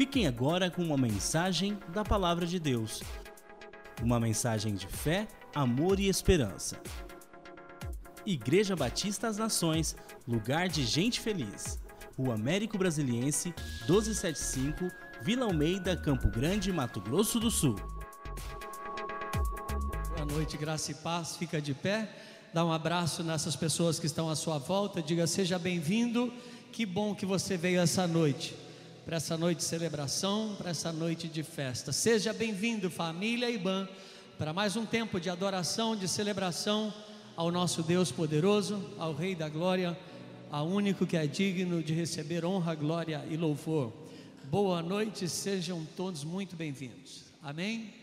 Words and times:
Fiquem 0.00 0.26
agora 0.26 0.70
com 0.70 0.82
uma 0.82 0.96
mensagem 0.96 1.78
da 1.92 2.02
Palavra 2.02 2.46
de 2.46 2.58
Deus. 2.58 3.02
Uma 4.02 4.18
mensagem 4.18 4.74
de 4.74 4.86
fé, 4.86 5.28
amor 5.54 6.00
e 6.00 6.08
esperança. 6.08 6.80
Igreja 8.24 8.74
Batista 8.74 9.26
das 9.26 9.36
Nações, 9.36 9.94
lugar 10.26 10.70
de 10.70 10.86
gente 10.86 11.20
feliz. 11.20 11.78
Rua 12.16 12.32
Américo 12.32 12.78
Brasiliense, 12.78 13.54
1275, 13.80 14.90
Vila 15.20 15.44
Almeida, 15.44 15.94
Campo 15.94 16.28
Grande, 16.30 16.72
Mato 16.72 16.98
Grosso 17.02 17.38
do 17.38 17.50
Sul. 17.50 17.76
Boa 20.14 20.24
noite, 20.24 20.56
graça 20.56 20.92
e 20.92 20.94
paz. 20.94 21.36
Fica 21.36 21.60
de 21.60 21.74
pé, 21.74 22.08
dá 22.54 22.64
um 22.64 22.72
abraço 22.72 23.22
nessas 23.22 23.54
pessoas 23.54 23.98
que 23.98 24.06
estão 24.06 24.30
à 24.30 24.34
sua 24.34 24.56
volta, 24.56 25.02
diga: 25.02 25.26
seja 25.26 25.58
bem-vindo. 25.58 26.32
Que 26.72 26.86
bom 26.86 27.14
que 27.14 27.26
você 27.26 27.58
veio 27.58 27.80
essa 27.80 28.06
noite, 28.06 28.56
para 29.04 29.16
essa 29.16 29.36
noite 29.36 29.58
de 29.58 29.64
celebração, 29.64 30.54
para 30.58 30.70
essa 30.70 30.92
noite 30.92 31.26
de 31.28 31.42
festa. 31.42 31.92
Seja 31.92 32.32
bem-vindo, 32.32 32.90
família 32.90 33.50
IBAN, 33.50 33.88
para 34.38 34.52
mais 34.52 34.76
um 34.76 34.84
tempo 34.84 35.18
de 35.18 35.30
adoração, 35.30 35.96
de 35.96 36.06
celebração 36.06 36.92
ao 37.36 37.50
nosso 37.50 37.82
Deus 37.82 38.12
poderoso, 38.12 38.84
ao 38.98 39.14
Rei 39.14 39.34
da 39.34 39.48
Glória, 39.48 39.98
ao 40.50 40.66
único 40.66 41.06
que 41.06 41.16
é 41.16 41.26
digno 41.26 41.82
de 41.82 41.94
receber 41.94 42.44
honra, 42.44 42.74
glória 42.74 43.24
e 43.30 43.36
louvor. 43.36 43.92
Boa 44.44 44.82
noite, 44.82 45.28
sejam 45.28 45.86
todos 45.96 46.24
muito 46.24 46.54
bem-vindos. 46.56 47.24
Amém? 47.42 47.94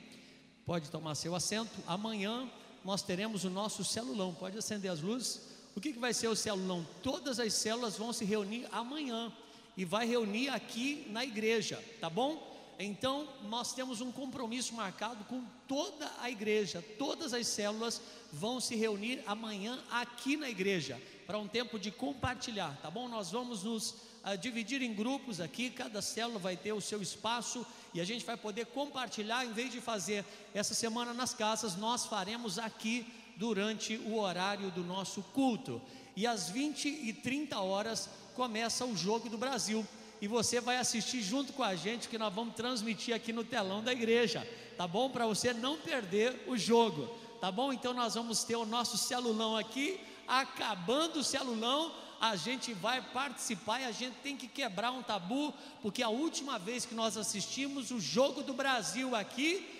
Pode 0.66 0.90
tomar 0.90 1.16
seu 1.16 1.36
assento. 1.36 1.80
Amanhã 1.86 2.50
nós 2.84 3.02
teremos 3.02 3.44
o 3.44 3.50
nosso 3.50 3.84
celulão. 3.84 4.34
Pode 4.34 4.58
acender 4.58 4.92
as 4.92 5.02
luzes. 5.02 5.42
O 5.76 5.82
que, 5.82 5.94
que 5.94 6.00
vai 6.00 6.14
ser 6.14 6.28
o 6.28 6.36
celulão? 6.36 6.86
Todas 7.04 7.40
as 7.40 7.54
células 7.54 7.98
vão 7.98 8.12
se 8.12 8.26
reunir 8.26 8.68
amanhã 8.72 9.32
e 9.78 9.86
vai 9.86 10.08
reunir 10.08 10.50
aqui 10.50 11.06
na 11.12 11.24
igreja, 11.24 11.82
tá 12.02 12.10
bom? 12.10 12.58
Então, 12.80 13.28
nós 13.44 13.74
temos 13.74 14.02
um 14.02 14.12
compromisso 14.12 14.74
marcado 14.76 15.24
com 15.26 15.44
toda 15.68 16.12
a 16.20 16.30
igreja, 16.30 16.84
todas 17.00 17.34
as 17.34 17.48
células 17.48 18.02
vão 18.32 18.60
se 18.60 18.76
reunir 18.76 19.24
amanhã 19.26 19.80
aqui 19.90 20.36
na 20.36 20.50
igreja, 20.50 21.02
para 21.26 21.40
um 21.40 21.48
tempo 21.48 21.80
de 21.80 21.92
compartilhar, 21.92 22.78
tá 22.82 22.92
bom? 22.92 23.08
Nós 23.08 23.32
vamos 23.32 23.64
nos 23.64 23.92
uh, 23.92 24.38
dividir 24.40 24.82
em 24.82 24.94
grupos 24.94 25.40
aqui, 25.40 25.72
cada 25.72 26.02
célula 26.02 26.38
vai 26.40 26.56
ter 26.56 26.72
o 26.72 26.82
seu 26.82 27.02
espaço 27.02 27.66
e 27.94 28.02
a 28.02 28.06
gente 28.06 28.26
vai 28.26 28.38
poder 28.38 28.68
compartilhar, 28.68 29.44
em 29.44 29.54
vez 29.54 29.72
de 29.72 29.82
fazer 29.82 30.24
essa 30.54 30.76
semana 30.76 31.14
nas 31.14 31.34
casas, 31.34 31.76
nós 31.76 32.06
faremos 32.06 32.60
aqui 32.60 33.06
durante 33.38 33.98
o 33.98 34.20
horário 34.20 34.70
do 34.72 34.84
nosso 34.84 35.24
culto. 35.34 35.82
E 36.16 36.26
às 36.26 36.50
20 36.50 36.88
e 36.88 37.14
30 37.14 37.60
horas 37.60 38.10
começa 38.38 38.86
o 38.86 38.96
Jogo 38.96 39.30
do 39.30 39.38
Brasil. 39.38 39.84
E 40.22 40.28
você 40.28 40.62
vai 40.62 40.78
assistir 40.78 41.24
junto 41.24 41.52
com 41.54 41.64
a 41.64 41.76
gente, 41.76 42.08
que 42.08 42.20
nós 42.20 42.32
vamos 42.32 42.54
transmitir 42.54 43.16
aqui 43.16 43.34
no 43.34 43.44
telão 43.44 43.84
da 43.84 43.92
igreja, 43.92 44.48
tá 44.78 44.88
bom? 44.88 45.10
Para 45.10 45.26
você 45.26 45.54
não 45.54 45.78
perder 45.78 46.44
o 46.48 46.56
jogo, 46.56 47.08
tá 47.42 47.52
bom? 47.52 47.74
Então 47.74 47.96
nós 47.96 48.14
vamos 48.14 48.44
ter 48.44 48.56
o 48.56 48.66
nosso 48.66 48.96
celulão 48.96 49.58
aqui, 49.58 50.00
acabando 50.28 51.20
o 51.20 51.24
celulão, 51.24 51.92
a 52.22 52.36
gente 52.36 52.74
vai 52.74 53.02
participar 53.02 53.82
e 53.82 53.86
a 53.86 53.92
gente 53.92 54.16
tem 54.24 54.38
que 54.38 54.48
quebrar 54.48 54.92
um 54.92 55.02
tabu, 55.02 55.52
porque 55.82 56.04
a 56.04 56.10
última 56.10 56.60
vez 56.60 56.86
que 56.86 56.94
nós 56.94 57.18
assistimos 57.18 57.90
o 57.90 58.00
jogo 58.00 58.44
do 58.44 58.54
Brasil 58.54 59.16
aqui, 59.16 59.77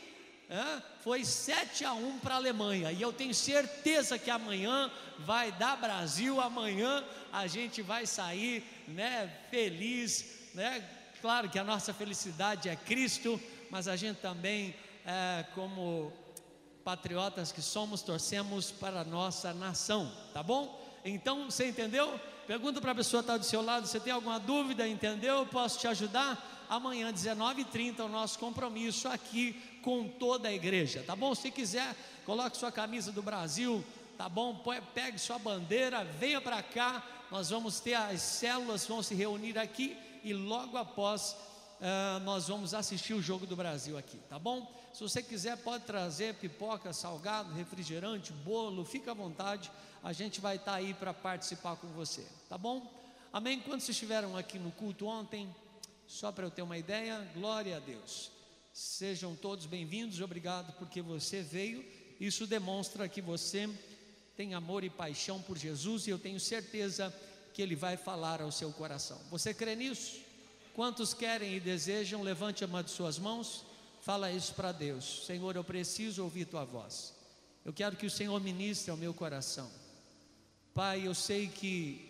é, 0.50 0.82
foi 1.02 1.26
7 1.26 1.84
a 1.84 1.94
1 1.94 2.20
para 2.20 2.36
a 2.36 2.38
Alemanha. 2.38 2.92
E 2.92 3.02
eu 3.02 3.12
tenho 3.12 3.34
certeza 3.34 4.18
que 4.18 4.30
amanhã 4.30 4.90
vai 5.20 5.52
dar 5.52 5.76
Brasil, 5.76 6.40
amanhã 6.40 7.04
a 7.34 7.48
gente 7.48 7.82
vai 7.82 8.06
sair 8.06 8.64
né, 8.88 9.32
feliz. 9.50 10.26
Né? 10.54 10.84
Claro 11.22 11.50
que 11.50 11.60
a 11.60 11.64
nossa 11.64 11.94
felicidade 11.94 12.70
é 12.70 12.76
Cristo, 12.76 13.40
mas 13.70 13.88
a 13.88 13.96
gente 13.96 14.18
também, 14.18 14.74
é, 15.06 15.46
como 15.54 16.14
patriotas 16.84 17.52
que 17.52 17.62
somos, 17.62 18.02
torcemos 18.02 18.72
para 18.72 19.02
a 19.02 19.04
nossa 19.04 19.54
nação, 19.54 20.10
tá 20.34 20.42
bom? 20.42 20.82
Então, 21.04 21.52
você 21.52 21.68
entendeu? 21.68 22.18
Pergunta 22.48 22.80
para 22.80 22.94
a 22.94 22.96
pessoa 22.96 23.22
que 23.22 23.26
está 23.26 23.38
do 23.38 23.44
seu 23.44 23.62
lado, 23.62 23.86
você 23.86 24.00
tem 24.00 24.14
alguma 24.14 24.40
dúvida, 24.40 24.88
entendeu? 24.88 25.46
Posso 25.46 25.80
te 25.80 25.88
ajudar? 25.88 26.57
Amanhã, 26.70 27.14
19h30, 27.14 28.00
o 28.02 28.10
nosso 28.10 28.38
compromisso 28.40 29.08
aqui 29.08 29.54
com 29.82 30.08
toda 30.08 30.50
a 30.50 30.54
igreja, 30.54 31.04
tá 31.06 31.16
bom? 31.16 31.34
Se 31.34 31.50
quiser, 31.50 31.96
coloque 32.26 32.58
sua 32.58 32.72
camisa 32.72 33.12
do 33.12 33.22
Brasil, 33.22 33.84
tá 34.18 34.28
bom? 34.28 34.62
Pegue 34.94 35.18
sua 35.18 35.40
bandeira, 35.40 36.04
venha 36.04 36.42
para 36.42 36.62
cá, 36.62 37.02
nós 37.32 37.50
vamos 37.50 37.80
ter 37.80 37.94
as 37.94 38.22
células, 38.22 38.86
vão 38.86 39.02
se 39.02 39.16
reunir 39.16 39.58
aqui 39.58 39.98
e 40.24 40.34
logo 40.34 40.78
após 40.78 41.38
uh, 41.80 42.20
nós 42.24 42.48
vamos 42.50 42.74
assistir 42.74 43.14
o 43.14 43.22
Jogo 43.22 43.46
do 43.46 43.56
Brasil 43.56 43.98
aqui, 43.98 44.18
tá 44.30 44.38
bom? 44.38 44.70
Se 44.94 45.02
você 45.02 45.22
quiser, 45.22 45.56
pode 45.58 45.86
trazer 45.86 46.34
pipoca, 46.36 46.92
salgado, 46.92 47.54
refrigerante, 47.54 48.34
bolo, 48.34 48.84
fica 48.84 49.12
à 49.12 49.14
vontade, 49.14 49.72
a 50.04 50.12
gente 50.12 50.42
vai 50.42 50.56
estar 50.56 50.72
tá 50.72 50.78
aí 50.78 50.94
para 50.94 51.14
participar 51.14 51.76
com 51.78 51.88
você, 51.90 52.28
tá 52.50 52.58
bom? 52.58 52.92
Amém? 53.32 53.60
Quando 53.60 53.82
vocês 53.82 53.90
estiveram 53.96 54.36
aqui 54.36 54.58
no 54.58 54.72
culto 54.72 55.06
ontem, 55.06 55.54
só 56.08 56.32
para 56.32 56.46
eu 56.46 56.52
ter 56.52 56.62
uma 56.62 56.78
ideia, 56.78 57.20
glória 57.36 57.76
a 57.76 57.80
Deus. 57.80 58.32
Sejam 58.72 59.36
todos 59.36 59.66
bem-vindos, 59.66 60.22
obrigado 60.22 60.72
porque 60.78 61.02
você 61.02 61.42
veio. 61.42 61.86
Isso 62.20 62.48
demonstra 62.48 63.10
que 63.10 63.22
você 63.22 63.70
tem 64.36 64.54
amor 64.54 64.84
e 64.84 64.90
paixão 64.90 65.42
por 65.42 65.58
Jesus 65.58 66.08
e 66.08 66.10
eu 66.10 66.18
tenho 66.18 66.40
certeza 66.40 67.14
que 67.54 67.62
Ele 67.62 67.76
vai 67.76 67.98
falar 67.98 68.42
ao 68.42 68.52
seu 68.52 68.72
coração. 68.72 69.20
Você 69.30 69.54
crê 69.54 69.76
nisso? 69.76 70.22
Quantos 70.74 71.14
querem 71.14 71.56
e 71.56 71.60
desejam, 71.60 72.22
levante 72.22 72.64
uma 72.64 72.84
de 72.84 72.92
suas 72.92 73.20
mãos, 73.20 73.66
fala 74.02 74.32
isso 74.32 74.54
para 74.54 74.72
Deus: 74.72 75.26
Senhor, 75.26 75.56
eu 75.56 75.64
preciso 75.64 76.24
ouvir 76.24 76.46
tua 76.46 76.64
voz. 76.64 77.14
Eu 77.66 77.74
quero 77.74 77.98
que 77.98 78.06
o 78.06 78.12
Senhor 78.12 78.40
ministre 78.40 78.92
ao 78.92 78.96
meu 78.96 79.14
coração. 79.14 79.70
Pai, 80.74 81.06
eu 81.06 81.14
sei 81.14 81.48
que 81.48 82.07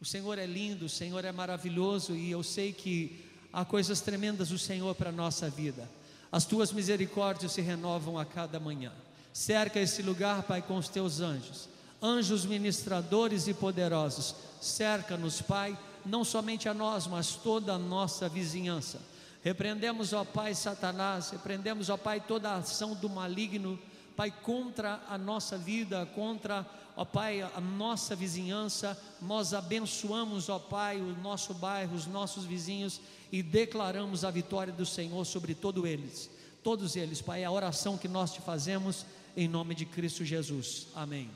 o 0.00 0.04
Senhor 0.04 0.38
é 0.38 0.46
lindo, 0.46 0.86
o 0.86 0.88
Senhor 0.88 1.24
é 1.24 1.32
maravilhoso 1.32 2.14
e 2.14 2.30
eu 2.30 2.42
sei 2.42 2.72
que 2.72 3.24
há 3.52 3.64
coisas 3.64 4.00
tremendas 4.00 4.50
do 4.50 4.58
Senhor 4.58 4.94
para 4.94 5.08
a 5.08 5.12
nossa 5.12 5.50
vida. 5.50 5.88
As 6.30 6.44
tuas 6.44 6.70
misericórdias 6.72 7.52
se 7.52 7.60
renovam 7.60 8.18
a 8.18 8.24
cada 8.24 8.60
manhã. 8.60 8.92
Cerca 9.32 9.80
esse 9.80 10.02
lugar, 10.02 10.42
Pai, 10.44 10.62
com 10.62 10.76
os 10.76 10.88
teus 10.88 11.20
anjos, 11.20 11.68
anjos 12.00 12.44
ministradores 12.44 13.48
e 13.48 13.54
poderosos. 13.54 14.34
Cerca-nos, 14.60 15.40
Pai, 15.40 15.76
não 16.04 16.24
somente 16.24 16.68
a 16.68 16.74
nós, 16.74 17.06
mas 17.06 17.34
toda 17.34 17.72
a 17.72 17.78
nossa 17.78 18.28
vizinhança. 18.28 19.00
Repreendemos, 19.42 20.12
ó 20.12 20.24
Pai, 20.24 20.54
Satanás, 20.54 21.30
repreendemos, 21.30 21.88
ó 21.88 21.96
Pai, 21.96 22.20
toda 22.20 22.50
a 22.50 22.56
ação 22.56 22.94
do 22.94 23.08
maligno, 23.08 23.78
Pai, 24.16 24.30
contra 24.30 25.00
a 25.08 25.16
nossa 25.16 25.56
vida, 25.56 26.06
contra 26.14 26.66
ó 26.98 27.04
Pai, 27.04 27.42
a 27.42 27.60
nossa 27.60 28.16
vizinhança, 28.16 29.00
nós 29.22 29.54
abençoamos, 29.54 30.48
ó 30.48 30.58
Pai, 30.58 31.00
o 31.00 31.16
nosso 31.22 31.54
bairro, 31.54 31.94
os 31.94 32.06
nossos 32.06 32.44
vizinhos 32.44 33.00
e 33.30 33.40
declaramos 33.40 34.24
a 34.24 34.32
vitória 34.32 34.72
do 34.72 34.84
Senhor 34.84 35.24
sobre 35.24 35.54
todos 35.54 35.84
eles. 35.84 36.28
Todos 36.60 36.96
eles, 36.96 37.22
Pai, 37.22 37.42
é 37.42 37.44
a 37.44 37.52
oração 37.52 37.96
que 37.96 38.08
nós 38.08 38.32
te 38.32 38.40
fazemos 38.40 39.06
em 39.36 39.46
nome 39.46 39.76
de 39.76 39.86
Cristo 39.86 40.24
Jesus. 40.24 40.88
Amém. 40.92 41.30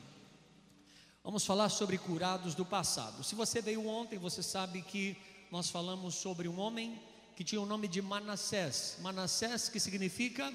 Vamos 1.23 1.47
falar 1.47 1.69
sobre 1.69 1.97
curados 1.97 2.57
do 2.57 2.67
passado. 2.67 3.23
Se 3.23 3.37
você 3.37 3.63
veio 3.63 3.87
ontem, 3.87 4.19
você 4.19 4.43
sabe 4.43 4.83
que 4.83 5.17
nós 5.49 5.71
falamos 5.71 6.17
sobre 6.17 6.49
um 6.49 6.59
homem 6.59 7.01
que 7.37 7.45
tinha 7.45 7.61
o 7.61 7.67
nome 7.67 7.87
de 7.87 8.03
Manassés. 8.03 8.97
Manassés 9.01 9.69
que 9.69 9.79
significa 9.79 10.53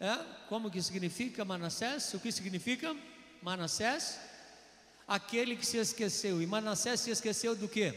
é? 0.00 0.16
Como 0.48 0.70
que 0.70 0.82
significa 0.82 1.44
Manassés? 1.44 2.12
O 2.14 2.18
que 2.18 2.32
significa 2.32 2.96
Manassés? 3.42 4.18
Aquele 5.10 5.56
que 5.56 5.66
se 5.66 5.76
esqueceu. 5.76 6.40
E 6.40 6.46
Manassés 6.46 7.00
se 7.00 7.10
esqueceu 7.10 7.56
do 7.56 7.66
que? 7.66 7.92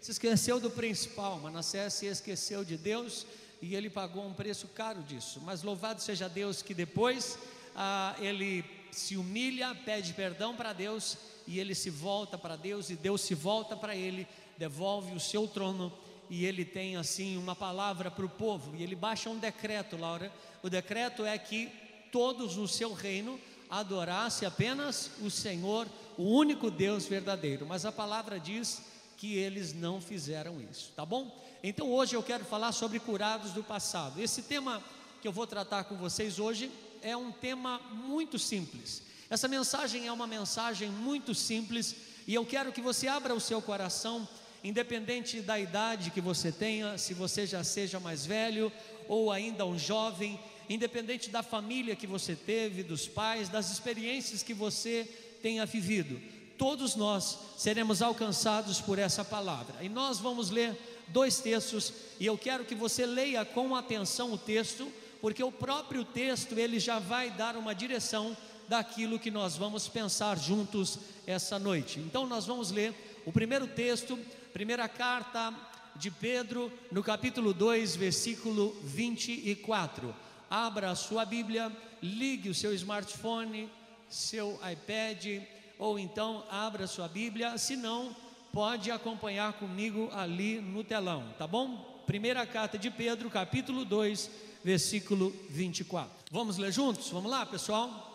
Se 0.00 0.12
esqueceu 0.12 0.58
do 0.58 0.70
principal. 0.70 1.38
Manassés 1.38 1.92
se 1.92 2.06
esqueceu 2.06 2.64
de 2.64 2.78
Deus 2.78 3.26
e 3.60 3.74
ele 3.74 3.90
pagou 3.90 4.26
um 4.26 4.32
preço 4.32 4.66
caro 4.68 5.02
disso. 5.02 5.42
Mas 5.44 5.62
louvado 5.62 6.00
seja 6.00 6.26
Deus 6.26 6.62
que 6.62 6.72
depois 6.72 7.38
ah, 7.76 8.16
ele 8.18 8.64
se 8.90 9.18
humilha, 9.18 9.74
pede 9.84 10.14
perdão 10.14 10.56
para 10.56 10.72
Deus 10.72 11.18
e 11.46 11.60
ele 11.60 11.74
se 11.74 11.90
volta 11.90 12.38
para 12.38 12.56
Deus 12.56 12.88
e 12.88 12.96
Deus 12.96 13.20
se 13.20 13.34
volta 13.34 13.76
para 13.76 13.94
ele, 13.94 14.26
devolve 14.56 15.14
o 15.14 15.20
seu 15.20 15.46
trono 15.46 15.92
e 16.30 16.46
ele 16.46 16.64
tem 16.64 16.96
assim 16.96 17.36
uma 17.36 17.54
palavra 17.54 18.10
para 18.10 18.24
o 18.24 18.28
povo 18.28 18.74
e 18.74 18.82
ele 18.82 18.96
baixa 18.96 19.28
um 19.28 19.38
decreto, 19.38 19.98
Laura. 19.98 20.32
O 20.62 20.70
decreto 20.70 21.26
é 21.26 21.36
que 21.36 21.70
todos 22.10 22.56
no 22.56 22.66
seu 22.66 22.94
reino 22.94 23.38
adorasse 23.70 24.46
apenas 24.46 25.10
o 25.20 25.30
Senhor 25.30 25.86
o 26.16 26.24
único 26.24 26.70
Deus 26.70 27.06
verdadeiro, 27.06 27.66
mas 27.66 27.84
a 27.84 27.92
palavra 27.92 28.40
diz 28.40 28.82
que 29.16 29.36
eles 29.36 29.72
não 29.72 30.00
fizeram 30.00 30.60
isso, 30.60 30.92
tá 30.94 31.04
bom? 31.04 31.44
Então 31.62 31.90
hoje 31.90 32.14
eu 32.14 32.22
quero 32.22 32.44
falar 32.44 32.72
sobre 32.72 33.00
curados 33.00 33.52
do 33.52 33.64
passado. 33.64 34.20
Esse 34.20 34.42
tema 34.42 34.82
que 35.20 35.26
eu 35.26 35.32
vou 35.32 35.46
tratar 35.46 35.84
com 35.84 35.96
vocês 35.96 36.38
hoje 36.38 36.70
é 37.02 37.16
um 37.16 37.32
tema 37.32 37.80
muito 37.92 38.38
simples. 38.38 39.02
Essa 39.28 39.48
mensagem 39.48 40.06
é 40.06 40.12
uma 40.12 40.26
mensagem 40.26 40.88
muito 40.88 41.34
simples 41.34 41.94
e 42.26 42.34
eu 42.34 42.46
quero 42.46 42.72
que 42.72 42.80
você 42.80 43.08
abra 43.08 43.34
o 43.34 43.40
seu 43.40 43.60
coração 43.60 44.26
independente 44.62 45.40
da 45.40 45.58
idade 45.58 46.10
que 46.10 46.20
você 46.20 46.50
tenha, 46.50 46.98
se 46.98 47.14
você 47.14 47.46
já 47.46 47.62
seja 47.62 48.00
mais 48.00 48.26
velho 48.26 48.72
ou 49.08 49.30
ainda 49.30 49.64
um 49.64 49.78
jovem, 49.78 50.38
independente 50.68 51.30
da 51.30 51.42
família 51.42 51.96
que 51.96 52.06
você 52.06 52.36
teve, 52.36 52.82
dos 52.82 53.08
pais, 53.08 53.48
das 53.48 53.70
experiências 53.70 54.42
que 54.42 54.54
você 54.54 55.08
tenha 55.42 55.64
vivido, 55.64 56.20
todos 56.58 56.96
nós 56.96 57.38
seremos 57.56 58.02
alcançados 58.02 58.80
por 58.80 58.98
essa 58.98 59.24
palavra. 59.24 59.82
E 59.82 59.88
nós 59.88 60.18
vamos 60.18 60.50
ler 60.50 60.76
dois 61.08 61.40
textos 61.40 61.92
e 62.20 62.26
eu 62.26 62.36
quero 62.36 62.64
que 62.64 62.74
você 62.74 63.06
leia 63.06 63.44
com 63.44 63.74
atenção 63.74 64.32
o 64.32 64.38
texto, 64.38 64.90
porque 65.20 65.42
o 65.42 65.52
próprio 65.52 66.04
texto 66.04 66.58
ele 66.58 66.78
já 66.78 66.98
vai 66.98 67.30
dar 67.30 67.56
uma 67.56 67.74
direção 67.74 68.36
daquilo 68.68 69.18
que 69.18 69.30
nós 69.30 69.56
vamos 69.56 69.88
pensar 69.88 70.38
juntos 70.38 70.98
essa 71.26 71.58
noite. 71.58 71.98
Então 72.00 72.26
nós 72.26 72.44
vamos 72.44 72.70
ler 72.70 72.94
o 73.24 73.32
primeiro 73.32 73.66
texto, 73.66 74.18
primeira 74.52 74.88
carta 74.88 75.54
de 75.96 76.10
Pedro, 76.10 76.70
no 76.92 77.02
capítulo 77.02 77.52
2, 77.54 77.96
versículo 77.96 78.76
24. 78.82 80.14
Abra 80.50 80.90
a 80.90 80.94
sua 80.94 81.24
Bíblia, 81.24 81.70
ligue 82.02 82.48
o 82.48 82.54
seu 82.54 82.74
smartphone, 82.74 83.70
seu 84.08 84.58
iPad, 84.70 85.42
ou 85.78 85.98
então 85.98 86.44
abra 86.50 86.84
a 86.84 86.88
sua 86.88 87.06
Bíblia, 87.06 87.56
se 87.58 87.76
não, 87.76 88.14
pode 88.52 88.90
acompanhar 88.90 89.52
comigo 89.54 90.10
ali 90.12 90.60
no 90.60 90.82
telão, 90.82 91.24
tá 91.38 91.46
bom? 91.46 92.02
Primeira 92.06 92.46
carta 92.46 92.78
de 92.78 92.90
Pedro, 92.90 93.28
capítulo 93.28 93.84
2, 93.84 94.30
versículo 94.64 95.34
24. 95.50 96.10
Vamos 96.30 96.56
ler 96.56 96.72
juntos? 96.72 97.10
Vamos 97.10 97.30
lá, 97.30 97.44
pessoal? 97.44 98.06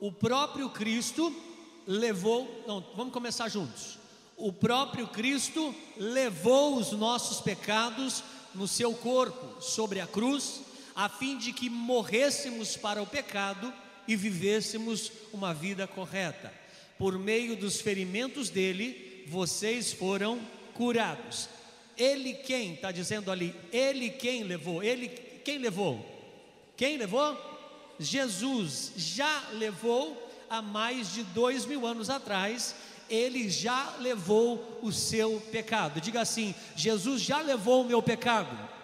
O 0.00 0.10
próprio 0.10 0.70
Cristo 0.70 1.34
levou, 1.86 2.64
não, 2.66 2.84
vamos 2.96 3.12
começar 3.12 3.48
juntos. 3.48 3.98
O 4.36 4.52
próprio 4.52 5.06
Cristo 5.06 5.74
levou 5.96 6.76
os 6.76 6.92
nossos 6.92 7.40
pecados 7.40 8.24
no 8.54 8.66
seu 8.66 8.94
corpo 8.94 9.62
sobre 9.62 10.00
a 10.00 10.06
cruz, 10.06 10.62
a 11.00 11.08
fim 11.08 11.38
de 11.38 11.50
que 11.50 11.70
morrêssemos 11.70 12.76
para 12.76 13.02
o 13.02 13.06
pecado 13.06 13.72
e 14.06 14.14
vivêssemos 14.14 15.10
uma 15.32 15.54
vida 15.54 15.86
correta. 15.86 16.52
Por 16.98 17.18
meio 17.18 17.56
dos 17.56 17.80
ferimentos 17.80 18.50
dele, 18.50 19.24
vocês 19.26 19.94
foram 19.94 20.38
curados. 20.74 21.48
Ele 21.96 22.34
quem? 22.34 22.74
Está 22.74 22.92
dizendo 22.92 23.32
ali, 23.32 23.54
ele 23.72 24.10
quem 24.10 24.42
levou? 24.42 24.82
Ele 24.82 25.08
quem 25.42 25.56
levou? 25.56 26.04
Quem 26.76 26.98
levou? 26.98 27.34
Jesus 27.98 28.92
já 28.94 29.48
levou 29.54 30.30
há 30.50 30.60
mais 30.60 31.14
de 31.14 31.22
dois 31.22 31.64
mil 31.64 31.86
anos 31.86 32.10
atrás, 32.10 32.74
ele 33.08 33.48
já 33.48 33.96
levou 34.00 34.78
o 34.82 34.92
seu 34.92 35.40
pecado. 35.50 35.98
Diga 35.98 36.20
assim: 36.20 36.54
Jesus 36.76 37.22
já 37.22 37.40
levou 37.40 37.80
o 37.80 37.86
meu 37.86 38.02
pecado. 38.02 38.79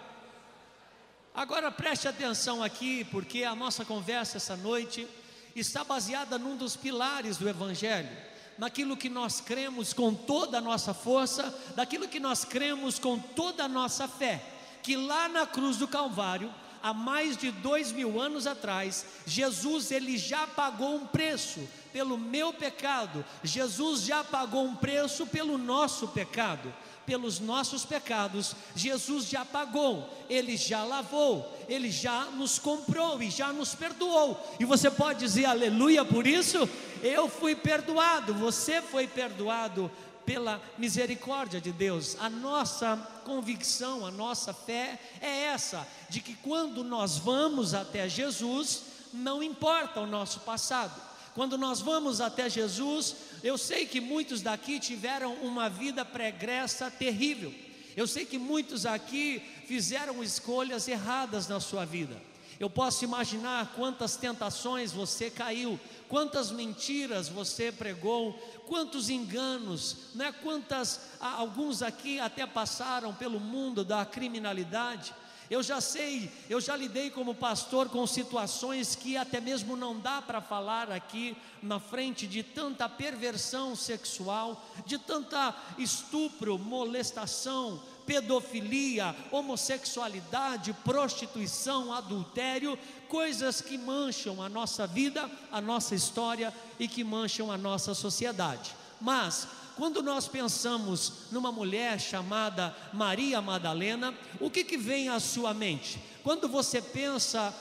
Agora 1.37 1.71
preste 1.71 2.07
atenção 2.07 2.63
aqui, 2.63 3.03
porque 3.03 3.43
a 3.43 3.53
nossa 3.53 3.85
conversa 3.85 4.37
essa 4.37 4.57
noite 4.57 5.07
está 5.55 5.83
baseada 5.83 6.35
num 6.35 6.57
dos 6.57 6.75
pilares 6.75 7.37
do 7.37 7.47
Evangelho, 7.47 8.09
naquilo 8.57 8.97
que 8.97 9.07
nós 9.07 9.39
cremos 9.39 9.93
com 9.93 10.15
toda 10.15 10.57
a 10.57 10.61
nossa 10.61 10.95
força, 10.95 11.55
daquilo 11.75 12.07
que 12.07 12.19
nós 12.19 12.43
cremos 12.43 12.97
com 12.97 13.19
toda 13.19 13.65
a 13.65 13.67
nossa 13.67 14.07
fé, 14.07 14.43
que 14.81 14.97
lá 14.97 15.29
na 15.29 15.45
cruz 15.45 15.77
do 15.77 15.87
Calvário, 15.87 16.51
há 16.81 16.91
mais 16.91 17.37
de 17.37 17.51
dois 17.51 17.91
mil 17.91 18.19
anos 18.19 18.47
atrás, 18.47 19.05
Jesus 19.27 19.91
ele 19.91 20.17
já 20.17 20.47
pagou 20.47 20.95
um 20.95 21.05
preço 21.05 21.59
pelo 21.93 22.17
meu 22.17 22.51
pecado, 22.51 23.23
Jesus 23.43 24.01
já 24.01 24.23
pagou 24.23 24.65
um 24.65 24.75
preço 24.75 25.27
pelo 25.27 25.55
nosso 25.55 26.07
pecado 26.07 26.73
pelos 27.07 27.39
nossos 27.39 27.85
pecados, 27.85 28.53
Jesus 28.75 29.29
já 29.29 29.45
pagou, 29.45 30.07
Ele 30.29 30.57
já 30.57 30.83
lavou, 30.83 31.57
Ele 31.69 31.89
já 31.89 32.25
nos 32.25 32.59
comprou 32.59 33.23
e 33.23 33.31
já 33.31 33.53
nos 33.53 33.73
perdoou. 33.73 34.37
E 34.59 34.65
você 34.65 34.91
pode 34.91 35.19
dizer 35.19 35.45
aleluia 35.45 36.03
por 36.03 36.27
isso? 36.27 36.69
Eu 37.01 37.29
fui 37.29 37.55
perdoado, 37.55 38.33
você 38.33 38.81
foi 38.81 39.07
perdoado 39.07 39.89
pela 40.25 40.61
misericórdia 40.77 41.61
de 41.61 41.71
Deus. 41.71 42.17
A 42.19 42.29
nossa 42.29 42.97
convicção, 43.23 44.05
a 44.05 44.11
nossa 44.11 44.53
fé 44.53 44.99
é 45.21 45.45
essa, 45.45 45.87
de 46.09 46.19
que 46.19 46.35
quando 46.35 46.83
nós 46.83 47.17
vamos 47.17 47.73
até 47.73 48.09
Jesus, 48.09 48.81
não 49.13 49.41
importa 49.41 50.01
o 50.01 50.05
nosso 50.05 50.41
passado. 50.41 51.07
Quando 51.33 51.55
nós 51.55 51.79
vamos 51.79 52.19
até 52.19 52.49
Jesus, 52.49 53.15
eu 53.43 53.57
sei 53.57 53.85
que 53.85 54.01
muitos 54.01 54.41
daqui 54.41 54.79
tiveram 54.79 55.33
uma 55.35 55.69
vida 55.69 56.03
pregressa 56.03 56.89
terrível. 56.89 57.53
Eu 57.95 58.07
sei 58.07 58.25
que 58.25 58.37
muitos 58.37 58.85
aqui 58.85 59.41
fizeram 59.65 60.23
escolhas 60.23 60.87
erradas 60.87 61.47
na 61.47 61.59
sua 61.59 61.85
vida. 61.85 62.21
Eu 62.59 62.69
posso 62.69 63.03
imaginar 63.03 63.73
quantas 63.75 64.15
tentações 64.15 64.91
você 64.91 65.29
caiu, 65.29 65.79
quantas 66.07 66.49
mentiras 66.49 67.29
você 67.29 67.71
pregou, 67.71 68.33
quantos 68.65 69.09
enganos, 69.09 69.97
né? 70.15 70.33
Quantas 70.41 71.01
alguns 71.19 71.83
aqui 71.83 72.19
até 72.19 72.47
passaram 72.47 73.13
pelo 73.13 73.39
mundo 73.39 73.85
da 73.85 74.03
criminalidade. 74.05 75.13
Eu 75.49 75.63
já 75.63 75.79
sei, 75.79 76.29
eu 76.49 76.59
já 76.59 76.75
lidei 76.75 77.09
como 77.09 77.33
pastor 77.33 77.87
com 77.87 78.05
situações 78.05 78.95
que 78.95 79.15
até 79.15 79.39
mesmo 79.39 79.77
não 79.77 79.97
dá 79.97 80.21
para 80.21 80.41
falar 80.41 80.91
aqui 80.91 81.37
na 81.61 81.79
frente 81.79 82.27
de 82.27 82.43
tanta 82.43 82.89
perversão 82.89 83.75
sexual, 83.75 84.61
de 84.85 84.97
tanta 84.97 85.55
estupro, 85.77 86.59
molestação, 86.59 87.81
pedofilia, 88.05 89.15
homossexualidade, 89.31 90.73
prostituição, 90.83 91.93
adultério, 91.93 92.77
coisas 93.07 93.61
que 93.61 93.77
mancham 93.77 94.41
a 94.41 94.49
nossa 94.49 94.85
vida, 94.85 95.29
a 95.51 95.61
nossa 95.61 95.95
história 95.95 96.53
e 96.77 96.87
que 96.87 97.03
mancham 97.03 97.51
a 97.51 97.57
nossa 97.57 97.93
sociedade. 97.93 98.75
Mas 98.99 99.47
quando 99.77 100.01
nós 100.01 100.27
pensamos 100.27 101.13
numa 101.31 101.51
mulher 101.51 101.99
chamada 101.99 102.75
Maria 102.91 103.39
Madalena, 103.39 104.11
o 104.39 104.49
que, 104.49 104.63
que 104.63 104.75
vem 104.75 105.07
à 105.07 105.19
sua 105.19 105.53
mente? 105.53 105.99
Quando 106.23 106.49
você 106.49 106.81
pensa 106.81 107.53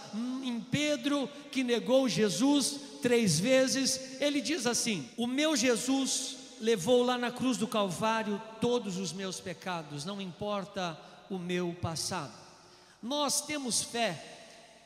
em 0.42 0.58
Pedro 0.58 1.28
que 1.52 1.62
negou 1.62 2.08
Jesus 2.08 2.80
três 3.02 3.38
vezes, 3.38 4.18
ele 4.18 4.40
diz 4.40 4.66
assim: 4.66 5.08
O 5.16 5.26
meu 5.26 5.54
Jesus 5.54 6.36
levou 6.58 7.02
lá 7.02 7.18
na 7.18 7.30
cruz 7.30 7.58
do 7.58 7.68
Calvário 7.68 8.40
todos 8.62 8.96
os 8.96 9.12
meus 9.12 9.38
pecados, 9.38 10.06
não 10.06 10.18
importa 10.18 10.98
o 11.28 11.38
meu 11.38 11.76
passado. 11.82 12.32
Nós 13.02 13.42
temos 13.42 13.82
fé 13.82 14.24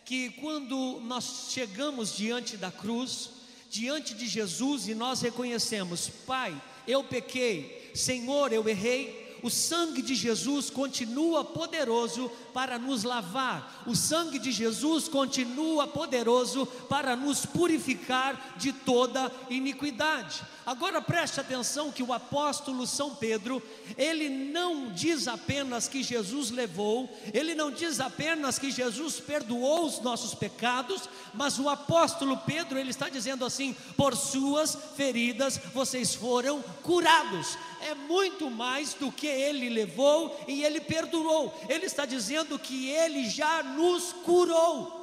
que 0.05 0.31
quando 0.31 1.01
nós 1.05 1.47
chegamos 1.51 2.17
diante 2.17 2.57
da 2.57 2.73
cruz, 2.73 3.31
diante 3.71 4.15
de 4.15 4.27
Jesus 4.27 4.89
e 4.89 4.95
nós 4.97 5.21
reconhecemos, 5.21 6.09
Pai, 6.27 6.61
eu 6.87 7.05
pequei, 7.05 7.93
Senhor, 7.95 8.53
eu 8.53 8.69
errei, 8.69 9.39
o 9.43 9.51
sangue 9.51 10.03
de 10.03 10.15
Jesus 10.15 10.69
continua 10.69 11.45
poderoso 11.45 12.31
para 12.53 12.79
nos 12.79 13.05
lavar, 13.05 13.85
o 13.87 13.95
sangue 13.95 14.39
de 14.39 14.53
Jesus 14.53 15.09
continua 15.09 15.87
poderoso 15.87 16.67
para 16.89 17.17
nos 17.17 17.47
purificar 17.47 18.55
de 18.57 18.73
toda 18.73 19.33
iniquidade. 19.49 20.43
Agora 20.71 21.03
preste 21.03 21.41
atenção 21.41 21.91
que 21.91 22.00
o 22.00 22.12
apóstolo 22.12 22.87
São 22.87 23.12
Pedro, 23.12 23.61
ele 23.99 24.29
não 24.29 24.93
diz 24.93 25.27
apenas 25.27 25.89
que 25.89 26.00
Jesus 26.00 26.53
levou, 26.53 27.11
ele 27.35 27.57
não 27.57 27.73
diz 27.73 27.99
apenas 27.99 28.57
que 28.57 28.71
Jesus 28.71 29.19
perdoou 29.19 29.85
os 29.85 30.00
nossos 30.00 30.33
pecados, 30.33 31.09
mas 31.35 31.59
o 31.59 31.69
apóstolo 31.69 32.37
Pedro, 32.47 32.79
ele 32.79 32.91
está 32.91 33.09
dizendo 33.09 33.45
assim: 33.45 33.75
por 33.97 34.17
suas 34.17 34.79
feridas 34.97 35.61
vocês 35.75 36.15
foram 36.15 36.62
curados. 36.85 37.59
É 37.81 37.93
muito 37.97 38.49
mais 38.49 38.95
do 38.95 39.11
que 39.11 39.27
ele 39.27 39.69
levou 39.69 40.41
e 40.47 40.62
ele 40.62 40.81
perdoou. 40.81 41.53
Ele 41.69 41.87
está 41.87 42.07
dizendo 42.07 42.57
que 42.61 42.91
ele 42.91 43.29
já 43.29 43.61
nos 43.65 44.12
curou. 44.25 45.00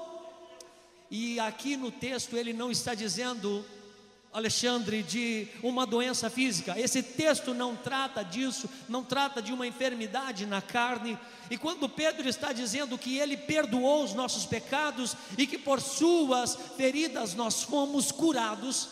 E 1.12 1.38
aqui 1.41 1.75
no 1.75 1.91
texto 1.91 2.38
ele 2.38 2.53
não 2.53 2.71
está 2.71 2.93
dizendo 2.93 3.65
Alexandre, 4.38 5.01
de 5.01 5.48
uma 5.63 5.86
doença 5.86 6.29
física. 6.29 6.79
Esse 6.79 7.01
texto 7.01 7.53
não 7.53 7.75
trata 7.75 8.24
disso, 8.24 8.70
não 8.88 9.03
trata 9.03 9.41
de 9.41 9.51
uma 9.51 9.65
enfermidade 9.65 10.46
na 10.46 10.62
carne. 10.62 11.17
E 11.50 11.58
quando 11.58 11.89
Pedro 11.89 12.29
está 12.29 12.53
dizendo 12.53 12.98
que 12.98 13.17
ele 13.17 13.36
perdoou 13.36 14.03
os 14.03 14.13
nossos 14.13 14.46
pecados 14.46 15.15
e 15.38 15.48
que 15.48 15.58
por 15.58 15.82
suas 15.82 16.56
feridas 16.77 17.34
nós 17.34 17.63
fomos 17.63 18.12
curados, 18.12 18.89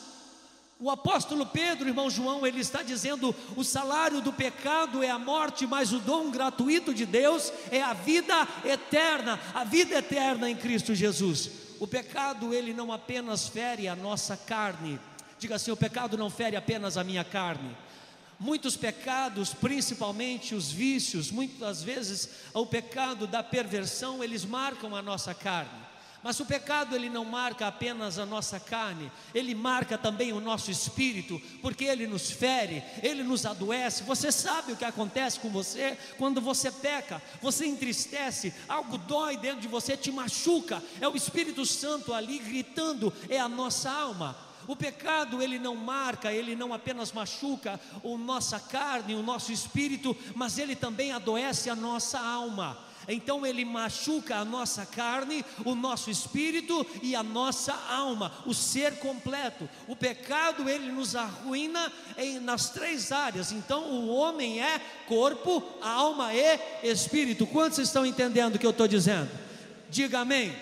o 0.80 0.90
apóstolo 0.90 1.46
Pedro, 1.46 1.88
irmão 1.88 2.10
João, 2.10 2.46
ele 2.46 2.60
está 2.60 2.82
dizendo: 2.82 3.34
o 3.56 3.64
salário 3.64 4.22
do 4.22 4.34
pecado 4.34 5.04
é 5.04 5.10
a 5.10 5.20
morte, 5.20 5.66
mas 5.66 5.94
o 5.94 6.00
dom 6.00 6.32
gratuito 6.32 6.94
de 6.94 7.06
Deus 7.06 7.54
é 7.72 7.82
a 7.82 7.94
vida 7.94 8.48
eterna, 8.66 9.40
a 9.54 9.64
vida 9.64 9.96
eterna 9.96 10.50
em 10.50 10.56
Cristo 10.56 10.94
Jesus. 10.94 11.50
O 11.80 11.88
pecado, 11.88 12.54
ele 12.54 12.74
não 12.74 12.92
apenas 12.92 13.48
fere 13.48 13.88
a 13.88 13.96
nossa 13.96 14.36
carne, 14.36 15.00
Diga 15.46 15.58
assim: 15.58 15.70
o 15.70 15.78
pecado 15.78 16.18
não 16.18 16.28
fere 16.28 16.56
apenas 16.56 16.98
a 16.98 17.04
minha 17.04 17.24
carne. 17.24 17.78
Muitos 18.40 18.76
pecados, 18.76 19.54
principalmente 19.54 20.56
os 20.56 20.72
vícios, 20.72 21.30
muitas 21.30 21.84
vezes 21.84 22.28
o 22.52 22.66
pecado 22.66 23.28
da 23.28 23.44
perversão, 23.44 24.24
eles 24.24 24.44
marcam 24.44 24.96
a 24.96 25.04
nossa 25.04 25.36
carne. 25.36 25.86
Mas 26.24 26.40
o 26.40 26.48
pecado 26.48 26.96
ele 26.96 27.12
não 27.12 27.24
marca 27.24 27.68
apenas 27.68 28.18
a 28.18 28.26
nossa 28.26 28.60
carne, 28.60 29.12
ele 29.36 29.54
marca 29.54 30.00
também 30.00 30.34
o 30.34 30.40
nosso 30.40 30.72
espírito, 30.72 31.40
porque 31.62 31.84
ele 31.84 32.08
nos 32.08 32.32
fere, 32.32 32.84
ele 33.04 33.22
nos 33.22 33.46
adoece. 33.46 34.02
Você 34.02 34.32
sabe 34.32 34.72
o 34.72 34.76
que 34.76 34.84
acontece 34.84 35.40
com 35.40 35.52
você 35.52 35.96
quando 36.18 36.42
você 36.42 36.72
peca? 36.72 37.22
Você 37.40 37.68
entristece, 37.68 38.52
algo 38.68 38.98
dói 38.98 39.38
dentro 39.38 39.62
de 39.62 39.68
você, 39.68 39.96
te 39.96 40.12
machuca. 40.12 40.82
É 41.00 41.08
o 41.08 41.16
Espírito 41.16 41.64
Santo 41.68 42.16
ali 42.16 42.40
gritando, 42.40 43.14
é 43.30 43.40
a 43.40 43.48
nossa 43.48 43.92
alma. 43.92 44.44
O 44.68 44.76
pecado 44.76 45.42
ele 45.42 45.60
não 45.60 45.76
marca, 45.76 46.32
ele 46.32 46.56
não 46.56 46.74
apenas 46.74 47.12
machuca 47.12 47.80
a 48.04 48.18
nossa 48.18 48.60
carne, 48.60 49.16
o 49.16 49.24
nosso 49.24 49.52
espírito, 49.52 50.16
mas 50.34 50.58
ele 50.58 50.76
também 50.76 51.12
adoece 51.12 51.70
a 51.70 51.76
nossa 51.76 52.20
alma. 52.20 52.78
Então 53.08 53.46
ele 53.46 53.64
machuca 53.64 54.38
a 54.38 54.46
nossa 54.46 54.86
carne, 54.86 55.46
o 55.64 55.76
nosso 55.76 56.10
espírito 56.10 56.86
e 57.02 57.16
a 57.16 57.22
nossa 57.22 57.74
alma, 57.90 58.32
o 58.46 58.54
ser 58.54 58.98
completo. 58.98 59.70
O 59.88 59.96
pecado 59.96 60.68
ele 60.70 60.92
nos 60.92 61.16
arruína 61.16 61.92
em, 62.18 62.40
nas 62.40 62.70
três 62.70 63.12
áreas. 63.12 63.52
Então 63.52 63.84
o 63.84 64.08
homem 64.08 64.62
é 64.62 64.80
corpo, 65.08 65.64
alma 65.82 66.34
e 66.34 66.60
espírito. 66.84 67.46
Quantos 67.46 67.78
estão 67.78 68.06
entendendo 68.06 68.56
o 68.56 68.60
que 68.60 68.66
eu 68.66 68.72
estou 68.72 68.88
dizendo? 68.88 69.30
Diga 69.90 70.20
amém. 70.20 70.56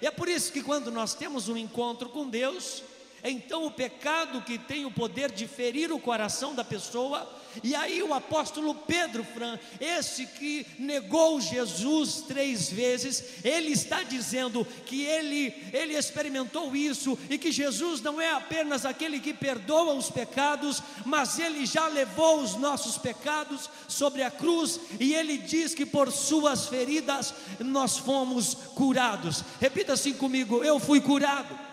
E 0.00 0.06
é 0.06 0.10
por 0.10 0.28
isso 0.28 0.52
que 0.52 0.62
quando 0.62 0.90
nós 0.90 1.14
temos 1.14 1.48
um 1.48 1.56
encontro 1.56 2.10
com 2.10 2.28
Deus, 2.28 2.82
então 3.30 3.64
o 3.64 3.70
pecado 3.70 4.42
que 4.42 4.58
tem 4.58 4.84
o 4.84 4.90
poder 4.90 5.32
de 5.32 5.46
ferir 5.46 5.92
o 5.92 5.98
coração 5.98 6.54
da 6.54 6.64
pessoa, 6.64 7.28
e 7.62 7.74
aí 7.74 8.02
o 8.02 8.12
apóstolo 8.12 8.74
Pedro, 8.74 9.24
Fran, 9.24 9.58
esse 9.80 10.26
que 10.26 10.66
negou 10.78 11.40
Jesus 11.40 12.22
três 12.22 12.70
vezes, 12.70 13.44
ele 13.44 13.72
está 13.72 14.02
dizendo 14.02 14.64
que 14.84 15.04
ele, 15.04 15.54
ele 15.72 15.96
experimentou 15.96 16.74
isso 16.76 17.18
e 17.30 17.38
que 17.38 17.50
Jesus 17.50 18.00
não 18.00 18.20
é 18.20 18.30
apenas 18.32 18.84
aquele 18.84 19.20
que 19.20 19.32
perdoa 19.32 19.94
os 19.94 20.10
pecados, 20.10 20.82
mas 21.04 21.38
ele 21.38 21.64
já 21.64 21.88
levou 21.88 22.40
os 22.40 22.56
nossos 22.56 22.98
pecados 22.98 23.70
sobre 23.88 24.22
a 24.22 24.30
cruz 24.30 24.78
e 25.00 25.14
ele 25.14 25.38
diz 25.38 25.74
que 25.74 25.86
por 25.86 26.12
suas 26.12 26.66
feridas 26.66 27.34
nós 27.60 27.96
fomos 27.96 28.54
curados. 28.74 29.42
Repita 29.60 29.94
assim 29.94 30.12
comigo: 30.12 30.62
eu 30.62 30.78
fui 30.78 31.00
curado. 31.00 31.65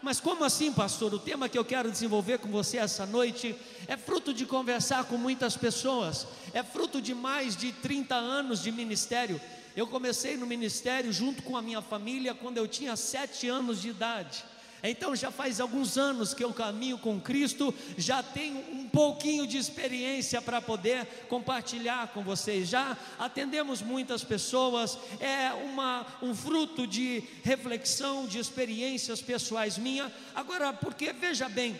Mas 0.00 0.20
como 0.20 0.44
assim, 0.44 0.72
pastor? 0.72 1.12
O 1.12 1.18
tema 1.18 1.48
que 1.48 1.58
eu 1.58 1.64
quero 1.64 1.90
desenvolver 1.90 2.38
com 2.38 2.48
você 2.48 2.78
essa 2.78 3.04
noite 3.04 3.54
é 3.88 3.96
fruto 3.96 4.32
de 4.32 4.46
conversar 4.46 5.04
com 5.04 5.16
muitas 5.16 5.56
pessoas, 5.56 6.26
é 6.52 6.62
fruto 6.62 7.02
de 7.02 7.14
mais 7.14 7.56
de 7.56 7.72
30 7.72 8.14
anos 8.14 8.62
de 8.62 8.70
ministério. 8.70 9.40
Eu 9.74 9.86
comecei 9.86 10.36
no 10.36 10.46
ministério 10.46 11.12
junto 11.12 11.42
com 11.42 11.56
a 11.56 11.62
minha 11.62 11.82
família 11.82 12.34
quando 12.34 12.58
eu 12.58 12.68
tinha 12.68 12.94
sete 12.96 13.48
anos 13.48 13.82
de 13.82 13.88
idade. 13.90 14.44
Então 14.82 15.16
já 15.16 15.30
faz 15.30 15.60
alguns 15.60 15.98
anos 15.98 16.32
que 16.32 16.44
eu 16.44 16.52
caminho 16.52 16.98
com 16.98 17.20
Cristo, 17.20 17.74
já 17.96 18.22
tenho 18.22 18.58
um 18.72 18.88
pouquinho 18.88 19.46
de 19.46 19.56
experiência 19.56 20.40
para 20.40 20.60
poder 20.60 21.04
compartilhar 21.28 22.08
com 22.08 22.22
vocês. 22.22 22.68
Já 22.68 22.96
atendemos 23.18 23.82
muitas 23.82 24.22
pessoas, 24.22 24.96
é 25.18 25.52
uma, 25.52 26.06
um 26.22 26.34
fruto 26.34 26.86
de 26.86 27.24
reflexão, 27.42 28.26
de 28.26 28.38
experiências 28.38 29.20
pessoais 29.20 29.76
minha. 29.76 30.12
Agora, 30.34 30.72
porque 30.72 31.12
veja 31.12 31.48
bem, 31.48 31.78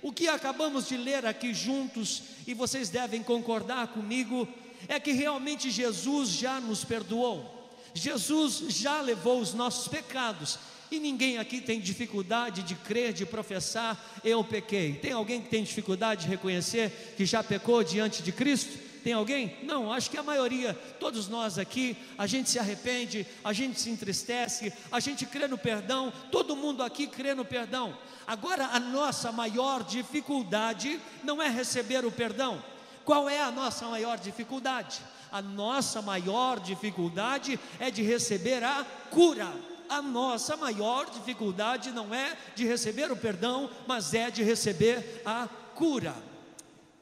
o 0.00 0.12
que 0.12 0.28
acabamos 0.28 0.88
de 0.88 0.96
ler 0.96 1.26
aqui 1.26 1.52
juntos, 1.52 2.22
e 2.46 2.54
vocês 2.54 2.88
devem 2.88 3.22
concordar 3.22 3.88
comigo, 3.88 4.48
é 4.86 4.98
que 4.98 5.12
realmente 5.12 5.70
Jesus 5.70 6.30
já 6.30 6.60
nos 6.60 6.82
perdoou. 6.82 7.56
Jesus 7.92 8.62
já 8.68 9.00
levou 9.00 9.40
os 9.40 9.52
nossos 9.52 9.88
pecados 9.88 10.58
e 10.90 10.98
ninguém 10.98 11.38
aqui 11.38 11.60
tem 11.60 11.80
dificuldade 11.80 12.62
de 12.62 12.74
crer, 12.74 13.12
de 13.12 13.26
professar, 13.26 13.98
eu 14.24 14.42
pequei. 14.42 14.94
Tem 14.94 15.12
alguém 15.12 15.40
que 15.40 15.48
tem 15.48 15.62
dificuldade 15.62 16.22
de 16.22 16.28
reconhecer 16.28 17.14
que 17.16 17.26
já 17.26 17.42
pecou 17.42 17.82
diante 17.82 18.22
de 18.22 18.32
Cristo? 18.32 18.88
Tem 19.02 19.12
alguém? 19.12 19.56
Não, 19.62 19.92
acho 19.92 20.10
que 20.10 20.16
a 20.16 20.22
maioria, 20.22 20.74
todos 20.98 21.28
nós 21.28 21.58
aqui, 21.58 21.96
a 22.16 22.26
gente 22.26 22.50
se 22.50 22.58
arrepende, 22.58 23.26
a 23.44 23.52
gente 23.52 23.80
se 23.80 23.90
entristece, 23.90 24.72
a 24.90 25.00
gente 25.00 25.24
crê 25.24 25.46
no 25.46 25.56
perdão, 25.56 26.12
todo 26.32 26.56
mundo 26.56 26.82
aqui 26.82 27.06
crê 27.06 27.34
no 27.34 27.44
perdão. 27.44 27.96
Agora, 28.26 28.66
a 28.66 28.80
nossa 28.80 29.32
maior 29.32 29.82
dificuldade 29.84 31.00
não 31.22 31.40
é 31.40 31.48
receber 31.48 32.04
o 32.04 32.10
perdão. 32.10 32.62
Qual 33.04 33.28
é 33.28 33.40
a 33.40 33.50
nossa 33.50 33.86
maior 33.86 34.18
dificuldade? 34.18 35.00
A 35.30 35.40
nossa 35.40 36.02
maior 36.02 36.60
dificuldade 36.60 37.58
é 37.78 37.90
de 37.90 38.02
receber 38.02 38.62
a 38.64 38.84
cura 39.10 39.50
a 39.88 40.02
nossa 40.02 40.56
maior 40.56 41.10
dificuldade 41.10 41.90
não 41.90 42.14
é 42.14 42.36
de 42.54 42.66
receber 42.66 43.10
o 43.10 43.16
perdão, 43.16 43.70
mas 43.86 44.14
é 44.14 44.30
de 44.30 44.42
receber 44.42 45.22
a 45.24 45.48
cura. 45.74 46.14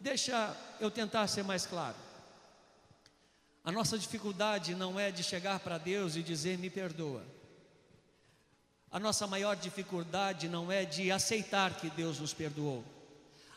Deixa 0.00 0.56
eu 0.80 0.90
tentar 0.90 1.26
ser 1.26 1.42
mais 1.42 1.66
claro. 1.66 1.96
A 3.64 3.72
nossa 3.72 3.98
dificuldade 3.98 4.74
não 4.74 4.98
é 4.98 5.10
de 5.10 5.24
chegar 5.24 5.58
para 5.58 5.78
Deus 5.78 6.14
e 6.14 6.22
dizer 6.22 6.56
me 6.56 6.70
perdoa. 6.70 7.24
A 8.92 9.00
nossa 9.00 9.26
maior 9.26 9.56
dificuldade 9.56 10.48
não 10.48 10.70
é 10.70 10.84
de 10.84 11.10
aceitar 11.10 11.74
que 11.74 11.90
Deus 11.90 12.20
nos 12.20 12.32
perdoou. 12.32 12.84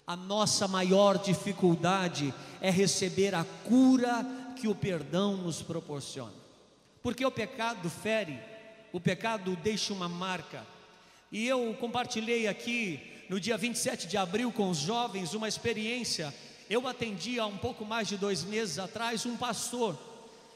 A 0.07 0.15
nossa 0.15 0.67
maior 0.67 1.19
dificuldade 1.19 2.33
é 2.59 2.71
receber 2.71 3.35
a 3.35 3.45
cura 3.63 4.25
que 4.55 4.67
o 4.67 4.73
perdão 4.73 5.37
nos 5.37 5.61
proporciona. 5.61 6.33
Porque 7.03 7.23
o 7.23 7.31
pecado 7.31 7.89
fere, 7.89 8.39
o 8.91 8.99
pecado 8.99 9.55
deixa 9.57 9.93
uma 9.93 10.09
marca. 10.09 10.65
E 11.31 11.47
eu 11.47 11.75
compartilhei 11.79 12.47
aqui 12.47 12.99
no 13.29 13.39
dia 13.39 13.57
27 13.57 14.07
de 14.07 14.17
abril 14.17 14.51
com 14.51 14.69
os 14.69 14.77
jovens 14.77 15.33
uma 15.33 15.47
experiência. 15.47 16.33
Eu 16.69 16.87
atendi 16.87 17.39
há 17.39 17.45
um 17.45 17.57
pouco 17.57 17.85
mais 17.85 18.07
de 18.07 18.17
dois 18.17 18.43
meses 18.43 18.79
atrás 18.79 19.25
um 19.25 19.37
pastor, 19.37 19.97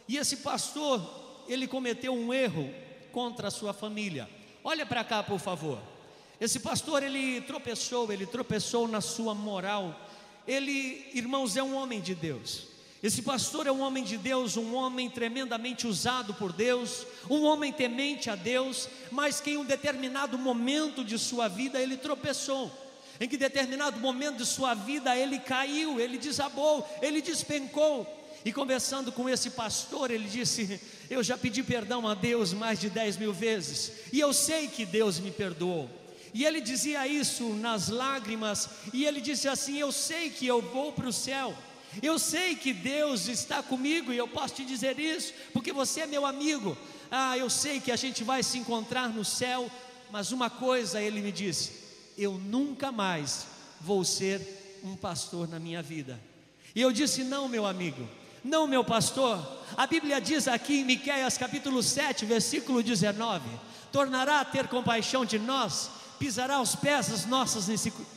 e 0.08 0.18
esse 0.18 0.38
pastor 0.38 1.02
ele 1.48 1.68
cometeu 1.68 2.14
um 2.14 2.34
erro 2.34 2.74
contra 3.12 3.48
a 3.48 3.52
sua 3.52 3.74
família. 3.74 4.30
Olha 4.64 4.86
para 4.86 5.04
cá, 5.04 5.22
por 5.22 5.40
favor. 5.40 5.80
Esse 6.40 6.60
pastor 6.60 7.04
ele 7.04 7.42
tropeçou, 7.42 8.12
ele 8.12 8.26
tropeçou 8.26 8.88
na 8.88 9.02
sua 9.02 9.34
moral. 9.34 9.96
Ele, 10.48 11.10
irmãos, 11.14 11.56
é 11.56 11.64
um 11.64 11.76
homem 11.76 12.02
de 12.02 12.16
Deus. 12.16 12.73
Esse 13.04 13.22
pastor 13.22 13.68
é 13.68 13.72
um 13.72 13.82
homem 13.82 14.02
de 14.02 14.16
Deus, 14.16 14.56
um 14.56 14.74
homem 14.74 15.10
tremendamente 15.10 15.86
usado 15.86 16.34
por 16.34 16.54
Deus, 16.54 17.06
um 17.30 17.44
homem 17.44 17.74
temente 17.74 18.30
a 18.30 18.36
Deus, 18.36 18.88
mas 19.12 19.42
que 19.42 19.52
em 19.52 19.58
um 19.58 19.66
determinado 19.66 20.38
momento 20.38 21.04
de 21.04 21.20
sua 21.20 21.50
vida 21.50 21.82
ele 21.82 21.98
tropeçou. 21.98 22.72
Em 23.20 23.28
que 23.28 23.36
determinado 23.36 24.00
momento 24.00 24.38
de 24.38 24.46
sua 24.46 24.74
vida 24.74 25.18
ele 25.18 25.38
caiu, 25.38 26.00
ele 26.00 26.18
desabou, 26.18 26.88
ele 27.02 27.22
despencou. 27.22 28.08
E 28.46 28.54
conversando 28.54 29.12
com 29.12 29.28
esse 29.28 29.50
pastor, 29.50 30.10
ele 30.10 30.30
disse: 30.30 30.80
Eu 31.10 31.22
já 31.22 31.38
pedi 31.38 31.62
perdão 31.62 32.08
a 32.08 32.14
Deus 32.14 32.54
mais 32.54 32.80
de 32.80 32.90
dez 32.90 33.18
mil 33.18 33.34
vezes, 33.34 33.92
e 34.14 34.20
eu 34.22 34.32
sei 34.32 34.70
que 34.70 34.86
Deus 34.86 35.20
me 35.20 35.30
perdoou. 35.30 35.90
E 36.34 36.46
ele 36.46 36.62
dizia 36.62 37.06
isso 37.06 37.50
nas 37.50 37.90
lágrimas, 37.90 38.70
e 38.94 39.06
ele 39.06 39.20
disse 39.20 39.50
assim: 39.50 39.78
Eu 39.78 39.92
sei 39.92 40.30
que 40.30 40.48
eu 40.48 40.62
vou 40.62 40.94
para 40.94 41.10
o 41.10 41.14
céu. 41.14 41.54
Eu 42.02 42.18
sei 42.18 42.56
que 42.56 42.74
Deus 42.74 43.28
está 43.28 43.62
comigo 43.62 44.12
e 44.12 44.18
eu 44.18 44.28
posso 44.28 44.56
te 44.56 44.66
dizer 44.66 45.00
isso, 45.00 45.34
porque 45.52 45.72
você 45.72 46.02
é 46.02 46.08
meu 46.08 46.26
amigo. 46.26 46.78
Ah, 47.12 47.38
eu 47.38 47.50
sei 47.50 47.80
que 47.80 47.92
a 47.92 47.96
gente 47.96 48.24
vai 48.24 48.42
se 48.42 48.58
encontrar 48.58 49.10
no 49.10 49.24
céu, 49.24 49.70
mas 50.12 50.32
uma 50.32 50.50
coisa 50.50 51.02
ele 51.02 51.22
me 51.22 51.32
disse: 51.32 51.84
eu 52.18 52.34
nunca 52.34 52.92
mais 52.92 53.46
vou 53.80 54.04
ser 54.04 54.82
um 54.84 54.96
pastor 54.96 55.48
na 55.48 55.60
minha 55.60 55.82
vida. 55.82 56.20
E 56.76 56.82
eu 56.82 56.92
disse: 56.92 57.24
não, 57.24 57.48
meu 57.48 57.66
amigo, 57.66 58.08
não, 58.44 58.68
meu 58.68 58.84
pastor. 58.84 59.40
A 59.78 59.86
Bíblia 59.86 60.20
diz 60.20 60.48
aqui 60.48 60.80
em 60.80 60.86
Miqueias 60.86 61.38
capítulo 61.38 61.84
7, 61.84 62.26
versículo 62.26 62.82
19: 62.82 63.44
tornará 63.92 64.40
a 64.40 64.46
ter 64.46 64.68
compaixão 64.68 65.24
de 65.24 65.38
nós, 65.38 65.92
pisará 66.18 66.60
os 66.60 66.76
pés 66.76 67.10
das 67.10 67.26
nossas 67.26 67.68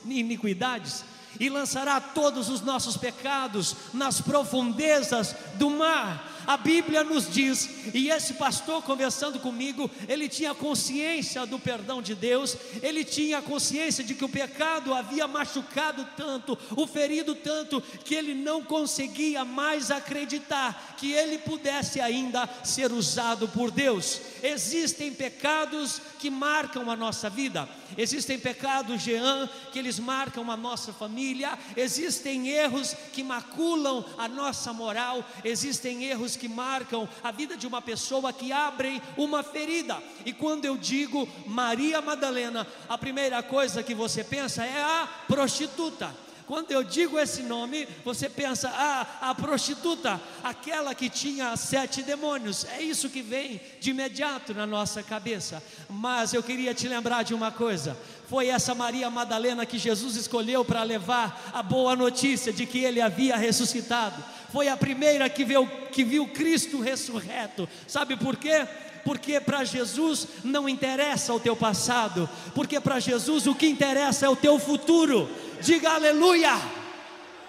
iniquidades 0.06 1.04
e 1.38 1.48
lançará 1.48 2.00
todos 2.00 2.48
os 2.48 2.60
nossos 2.60 2.96
pecados 2.96 3.74
nas 3.92 4.20
profundezas 4.20 5.34
do 5.54 5.70
mar. 5.70 6.36
A 6.46 6.56
Bíblia 6.56 7.02
nos 7.02 7.28
diz, 7.28 7.68
e 7.92 8.08
esse 8.08 8.34
pastor 8.34 8.80
conversando 8.82 9.40
comigo, 9.40 9.90
ele 10.08 10.28
tinha 10.28 10.54
consciência 10.54 11.44
do 11.44 11.58
perdão 11.58 12.00
de 12.00 12.14
Deus, 12.14 12.56
ele 12.82 13.04
tinha 13.04 13.42
consciência 13.42 14.04
de 14.04 14.14
que 14.14 14.24
o 14.24 14.28
pecado 14.28 14.94
havia 14.94 15.26
machucado 15.26 16.06
tanto, 16.16 16.56
o 16.76 16.86
ferido 16.86 17.34
tanto, 17.34 17.82
que 18.04 18.14
ele 18.14 18.32
não 18.32 18.62
conseguia 18.62 19.44
mais 19.44 19.90
acreditar 19.90 20.94
que 20.96 21.12
ele 21.12 21.38
pudesse 21.38 22.00
ainda 22.00 22.48
ser 22.62 22.92
usado 22.92 23.48
por 23.48 23.72
Deus. 23.72 24.20
Existem 24.40 25.12
pecados 25.12 26.00
que 26.18 26.30
marcam 26.30 26.90
a 26.90 26.96
nossa 26.96 27.28
vida, 27.30 27.68
existem 27.96 28.38
pecados, 28.38 29.02
Jean, 29.02 29.48
que 29.72 29.78
eles 29.78 29.98
marcam 29.98 30.50
a 30.50 30.56
nossa 30.56 30.92
família, 30.92 31.58
existem 31.76 32.48
erros 32.48 32.94
que 33.12 33.22
maculam 33.22 34.04
a 34.18 34.28
nossa 34.28 34.72
moral, 34.72 35.24
existem 35.44 36.04
erros 36.04 36.36
que 36.36 36.48
marcam 36.48 37.08
a 37.22 37.30
vida 37.30 37.56
de 37.56 37.66
uma 37.66 37.80
pessoa 37.80 38.32
que 38.32 38.52
abrem 38.52 39.00
uma 39.16 39.42
ferida. 39.42 40.02
E 40.24 40.32
quando 40.32 40.64
eu 40.64 40.76
digo 40.76 41.28
Maria 41.46 42.00
Madalena, 42.00 42.66
a 42.88 42.98
primeira 42.98 43.42
coisa 43.42 43.82
que 43.82 43.94
você 43.94 44.24
pensa 44.24 44.64
é 44.64 44.82
a 44.82 45.08
prostituta. 45.26 46.25
Quando 46.46 46.70
eu 46.70 46.84
digo 46.84 47.18
esse 47.18 47.42
nome, 47.42 47.88
você 48.04 48.28
pensa, 48.28 48.70
ah, 48.72 49.30
a 49.30 49.34
prostituta, 49.34 50.20
aquela 50.44 50.94
que 50.94 51.10
tinha 51.10 51.56
sete 51.56 52.02
demônios. 52.02 52.64
É 52.66 52.80
isso 52.80 53.10
que 53.10 53.20
vem 53.20 53.60
de 53.80 53.90
imediato 53.90 54.54
na 54.54 54.64
nossa 54.64 55.02
cabeça. 55.02 55.60
Mas 55.90 56.32
eu 56.32 56.42
queria 56.42 56.72
te 56.72 56.86
lembrar 56.86 57.24
de 57.24 57.34
uma 57.34 57.50
coisa: 57.50 57.96
foi 58.28 58.46
essa 58.46 58.76
Maria 58.76 59.10
Madalena 59.10 59.66
que 59.66 59.76
Jesus 59.76 60.14
escolheu 60.14 60.64
para 60.64 60.84
levar 60.84 61.50
a 61.52 61.62
boa 61.64 61.96
notícia 61.96 62.52
de 62.52 62.64
que 62.64 62.78
ele 62.78 63.00
havia 63.00 63.36
ressuscitado. 63.36 64.22
Foi 64.52 64.68
a 64.68 64.76
primeira 64.76 65.28
que 65.28 65.44
viu, 65.44 65.66
que 65.90 66.04
viu 66.04 66.28
Cristo 66.28 66.80
ressurreto. 66.80 67.68
Sabe 67.88 68.16
por 68.16 68.36
quê? 68.36 68.66
Porque 69.06 69.38
para 69.40 69.62
Jesus 69.62 70.26
não 70.42 70.68
interessa 70.68 71.32
o 71.32 71.38
teu 71.38 71.54
passado, 71.54 72.28
porque 72.52 72.80
para 72.80 72.98
Jesus 72.98 73.46
o 73.46 73.54
que 73.54 73.68
interessa 73.68 74.26
é 74.26 74.28
o 74.28 74.34
teu 74.34 74.58
futuro. 74.58 75.30
Diga 75.60 75.92
aleluia! 75.92 76.50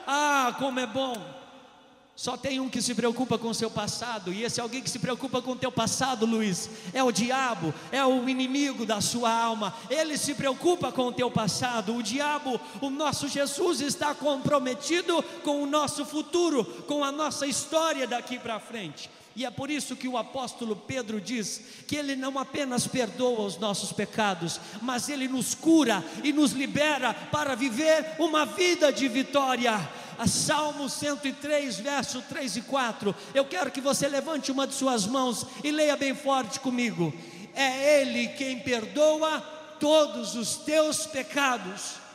Ah, 0.05 0.55
como 0.59 0.79
é 0.79 0.85
bom! 0.85 1.17
Só 2.15 2.37
tem 2.37 2.59
um 2.59 2.69
que 2.69 2.79
se 2.79 2.93
preocupa 2.93 3.39
com 3.39 3.49
o 3.49 3.55
seu 3.55 3.71
passado, 3.71 4.31
e 4.31 4.43
esse 4.43 4.61
alguém 4.61 4.83
que 4.83 4.89
se 4.89 4.99
preocupa 4.99 5.41
com 5.41 5.53
o 5.53 5.55
teu 5.55 5.71
passado, 5.71 6.27
Luiz, 6.27 6.69
é 6.93 7.03
o 7.03 7.11
diabo, 7.11 7.73
é 7.91 8.05
o 8.05 8.29
inimigo 8.29 8.85
da 8.85 9.01
sua 9.01 9.31
alma. 9.31 9.73
Ele 9.89 10.15
se 10.15 10.35
preocupa 10.35 10.91
com 10.91 11.07
o 11.07 11.11
teu 11.11 11.31
passado. 11.31 11.95
O 11.95 12.03
diabo, 12.03 12.61
o 12.81 12.91
nosso 12.91 13.27
Jesus 13.27 13.81
está 13.81 14.13
comprometido 14.13 15.23
com 15.43 15.63
o 15.63 15.65
nosso 15.65 16.05
futuro, 16.05 16.63
com 16.87 17.03
a 17.03 17.11
nossa 17.11 17.47
história 17.47 18.05
daqui 18.05 18.37
para 18.37 18.59
frente. 18.59 19.09
E 19.37 19.45
é 19.45 19.51
por 19.51 19.69
isso 19.69 19.95
que 19.95 20.07
o 20.07 20.17
apóstolo 20.17 20.75
Pedro 20.75 21.21
diz 21.21 21.61
que 21.85 21.95
ele 21.95 22.15
não 22.15 22.39
apenas 22.39 22.87
perdoa 22.87 23.41
os 23.41 23.55
nossos 23.59 23.91
pecados, 23.91 24.59
mas 24.81 25.09
ele 25.09 25.27
nos 25.27 25.53
cura 25.53 26.03
e 26.23 26.33
nos 26.33 26.53
libera 26.53 27.13
para 27.13 27.53
viver 27.53 28.15
uma 28.17 28.47
vida 28.47 28.91
de 28.91 29.07
vitória. 29.07 29.77
A 30.17 30.25
Salmo 30.25 30.89
103, 30.89 31.79
verso 31.79 32.23
3 32.27 32.57
e 32.57 32.61
4. 32.63 33.15
Eu 33.35 33.45
quero 33.45 33.69
que 33.69 33.79
você 33.79 34.07
levante 34.07 34.51
uma 34.51 34.65
de 34.65 34.73
suas 34.73 35.05
mãos 35.05 35.45
e 35.63 35.69
leia 35.69 35.95
bem 35.95 36.15
forte 36.15 36.59
comigo. 36.59 37.13
É 37.53 38.01
Ele 38.01 38.29
quem 38.29 38.57
perdoa 38.57 39.39
todos 39.79 40.35
os 40.35 40.55
teus 40.55 41.05
pecados 41.05 42.06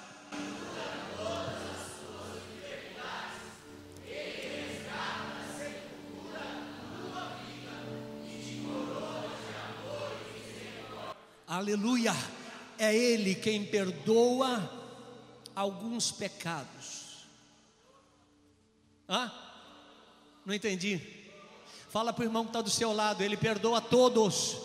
Aleluia! 11.52 12.14
É 12.78 12.96
Ele 12.96 13.34
quem 13.34 13.62
perdoa 13.62 14.72
alguns 15.54 16.10
pecados. 16.10 17.26
Hã? 19.06 19.30
Não 20.46 20.54
entendi. 20.54 20.98
Fala 21.90 22.10
para 22.10 22.22
o 22.22 22.24
irmão 22.24 22.44
que 22.44 22.48
está 22.48 22.62
do 22.62 22.70
seu 22.70 22.90
lado, 22.94 23.22
Ele 23.22 23.36
perdoa 23.36 23.82
todos. 23.82 24.56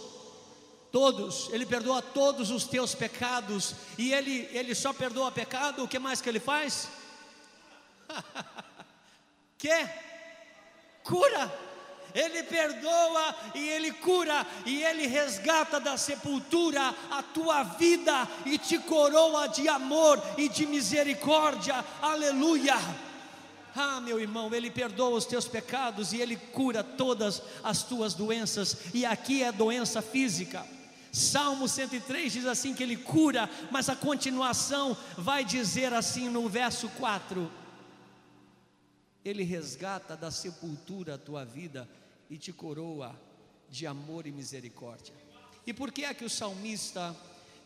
Todos, 0.90 1.50
Ele 1.52 1.66
perdoa 1.66 2.02
todos 2.02 2.52
os 2.52 2.64
teus 2.64 2.96
pecados. 2.96 3.76
E 3.98 4.14
Ele, 4.14 4.48
ele 4.54 4.74
só 4.74 4.94
perdoa 4.94 5.30
pecado, 5.30 5.84
o 5.84 5.90
que 5.90 6.00
mais 6.00 6.22
que 6.22 6.30
Ele 6.30 6.40
faz? 6.40 6.88
que? 9.60 9.90
Cura 11.04 11.67
ele 12.18 12.42
perdoa 12.42 13.36
e 13.54 13.70
Ele 13.70 13.92
cura, 13.92 14.46
e 14.66 14.84
Ele 14.84 15.06
resgata 15.06 15.80
da 15.80 15.96
sepultura 15.96 16.94
a 17.12 17.22
tua 17.22 17.62
vida 17.62 18.28
e 18.44 18.58
te 18.58 18.80
coroa 18.80 19.46
de 19.46 19.70
amor 19.70 20.20
e 20.36 20.50
de 20.50 20.66
misericórdia, 20.66 21.86
aleluia. 22.02 22.76
Ah, 23.76 24.02
meu 24.02 24.20
irmão, 24.20 24.52
Ele 24.52 24.72
perdoa 24.72 25.16
os 25.16 25.26
teus 25.26 25.48
pecados 25.48 26.12
e 26.12 26.20
Ele 26.20 26.36
cura 26.36 26.84
todas 26.84 27.44
as 27.64 27.84
tuas 27.84 28.16
doenças, 28.16 28.78
e 28.96 29.06
aqui 29.06 29.44
é 29.44 29.52
doença 29.52 30.02
física. 30.02 30.66
Salmo 31.12 31.68
103 31.68 32.34
diz 32.34 32.46
assim 32.48 32.74
que 32.74 32.82
Ele 32.82 32.98
cura, 32.98 33.48
mas 33.70 33.90
a 33.90 33.96
continuação 33.96 34.98
vai 35.16 35.46
dizer 35.46 35.94
assim 35.94 36.30
no 36.30 36.50
verso 36.50 36.90
4: 36.98 37.52
Ele 39.24 39.44
resgata 39.44 40.18
da 40.18 40.32
sepultura 40.32 41.14
a 41.14 41.20
tua 41.20 41.46
vida 41.46 41.88
e 42.30 42.38
te 42.38 42.52
coroa 42.52 43.20
de 43.70 43.86
amor 43.86 44.26
e 44.26 44.32
misericórdia. 44.32 45.14
E 45.66 45.74
por 45.74 45.92
que 45.92 46.06
é 46.06 46.14
que 46.14 46.26
o 46.26 46.30
salmista 46.30 47.16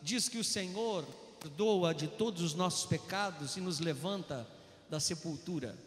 diz 0.02 0.28
que 0.28 0.38
o 0.38 0.44
Senhor 0.44 1.06
perdoa 1.40 1.94
de 1.94 2.08
todos 2.08 2.42
os 2.42 2.54
nossos 2.54 2.86
pecados 2.86 3.58
e 3.58 3.62
nos 3.62 3.80
levanta 3.80 4.48
da 4.90 5.00
sepultura? 5.00 5.78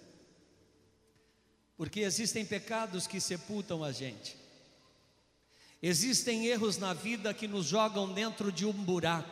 Porque 1.77 2.01
existem 2.01 2.45
pecados 2.45 3.07
que 3.07 3.21
sepultam 3.21 3.83
a 3.83 3.91
gente. 3.91 4.37
Existem 5.83 6.47
erros 6.47 6.79
na 6.79 6.95
vida 6.95 7.35
que 7.35 7.49
nos 7.49 7.67
jogam 7.67 8.13
dentro 8.13 8.51
de 8.51 8.65
um 8.65 8.73
buraco. 8.73 9.29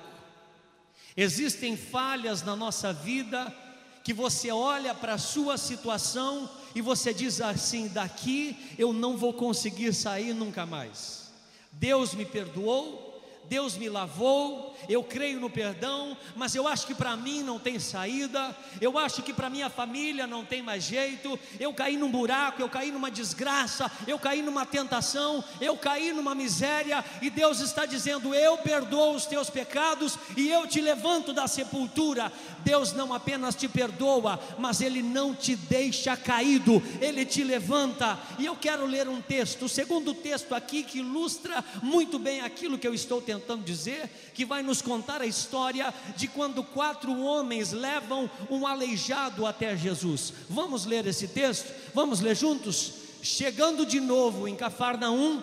Existem 1.17 1.77
falhas 1.77 2.43
na 2.43 2.57
nossa 2.57 2.93
vida 2.93 3.55
que 4.03 4.13
você 4.13 4.51
olha 4.51 4.95
para 4.95 5.15
a 5.15 5.19
sua 5.19 5.57
situação 5.57 6.49
e 6.75 6.81
você 6.81 7.13
diz 7.13 7.41
assim: 7.41 7.89
daqui 7.89 8.75
eu 8.79 8.93
não 8.93 9.17
vou 9.17 9.33
conseguir 9.33 9.93
sair 9.95 10.35
nunca 10.35 10.67
mais. 10.67 11.33
Deus 11.71 12.15
me 12.15 12.25
perdoou, 12.25 13.12
Deus 13.53 13.77
me 13.77 13.87
lavou, 13.87 14.75
eu 14.89 15.05
creio 15.05 15.39
no 15.39 15.51
perdão, 15.51 16.17
mas 16.35 16.55
eu 16.55 16.67
acho 16.67 16.87
que 16.87 16.95
para 16.95 17.15
mim 17.19 17.43
não 17.43 17.59
tem 17.59 17.79
saída, 17.79 18.57
eu 18.81 18.97
acho 18.97 19.23
que 19.23 19.31
para 19.31 19.51
minha 19.51 19.69
família 19.69 20.27
não 20.27 20.43
tem 20.43 20.63
mais 20.63 20.85
jeito, 20.85 21.39
eu 21.61 21.75
caí 21.75 21.99
num 21.99 22.11
buraco, 22.11 22.63
eu 22.63 22.69
caí 22.71 22.91
numa 22.91 23.11
desgraça, 23.11 23.93
eu 24.07 24.19
caí 24.19 24.41
numa 24.41 24.65
tentação, 24.65 25.45
eu 25.61 25.77
caí 25.77 26.15
numa 26.15 26.35
miséria, 26.35 27.05
e 27.21 27.29
Deus 27.29 27.61
está 27.61 27.85
dizendo: 27.85 28.35
Eu 28.35 28.57
perdoo 28.57 29.15
os 29.15 29.27
teus 29.27 29.51
pecados 29.51 30.19
e 30.35 30.49
eu 30.49 30.67
te 30.67 30.81
levanto 30.81 31.35
da 31.35 31.47
sepultura. 31.47 32.33
Deus 32.65 32.95
não 32.95 33.13
apenas 33.13 33.55
te 33.55 33.69
perdoa, 33.69 34.41
mas 34.57 34.81
Ele 34.81 35.03
não 35.03 35.35
te 35.35 35.55
deixa 35.55 36.17
caído, 36.17 36.83
Ele 37.03 37.27
te 37.27 37.45
levanta. 37.45 38.19
E 38.39 38.47
eu 38.47 38.57
quero 38.57 38.87
ler 38.87 39.09
um 39.09 39.21
texto, 39.21 39.67
o 39.67 39.69
segundo 39.69 40.15
texto 40.15 40.55
aqui 40.55 40.83
que 40.83 41.01
ilustra 41.01 41.63
muito 41.83 42.19
bem 42.19 42.41
aquilo 42.41 42.79
que 42.79 42.89
eu 42.89 42.95
estou 42.95 43.21
tentando 43.21 43.42
tentando 43.43 43.65
dizer, 43.65 44.09
que 44.33 44.45
vai 44.45 44.63
nos 44.63 44.81
contar 44.81 45.21
a 45.21 45.27
história 45.27 45.93
de 46.17 46.27
quando 46.29 46.65
quatro 46.65 47.21
homens 47.21 47.73
levam 47.73 48.31
um 48.49 48.67
aleijado 48.67 49.45
até 49.47 49.77
Jesus. 49.77 50.33
Vamos 50.49 50.87
ler 50.87 51.07
esse 51.07 51.29
texto? 51.29 51.71
Vamos 51.93 52.21
ler 52.21 52.35
juntos? 52.35 52.95
Chegando 53.23 53.85
de 53.85 54.01
novo 54.01 54.49
em 54.49 54.57
Cafarnaum, 54.57 55.43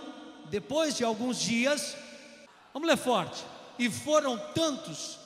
depois 0.49 0.97
de 0.97 1.03
alguns 1.03 1.39
dias, 1.39 1.95
vamos 2.73 2.89
ler 2.89 2.97
forte. 2.97 3.43
E 3.77 3.89
foram 3.89 4.37
tantos 4.53 5.18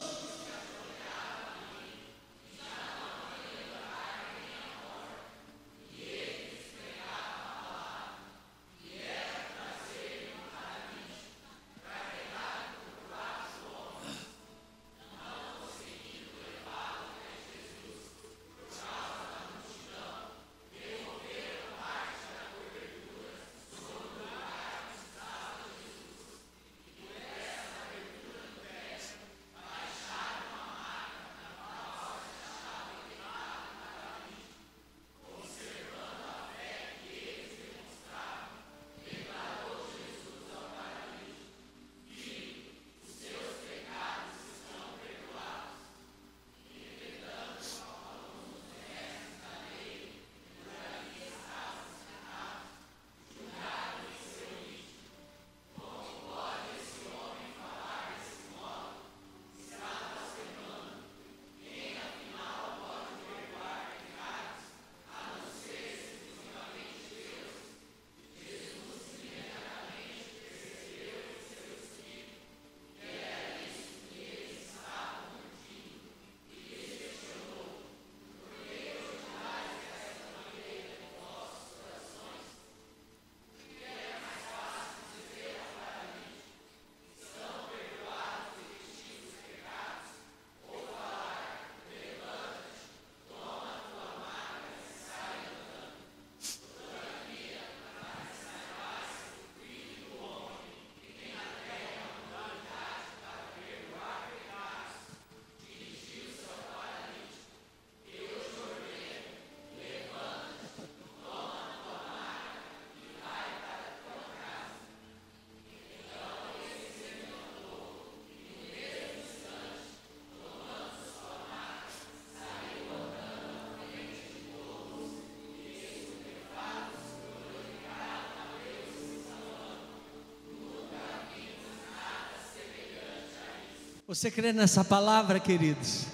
Você 134.14 134.30
crê 134.30 134.54
nessa 134.54 134.86
palavra, 134.86 135.40
queridos? 135.40 136.06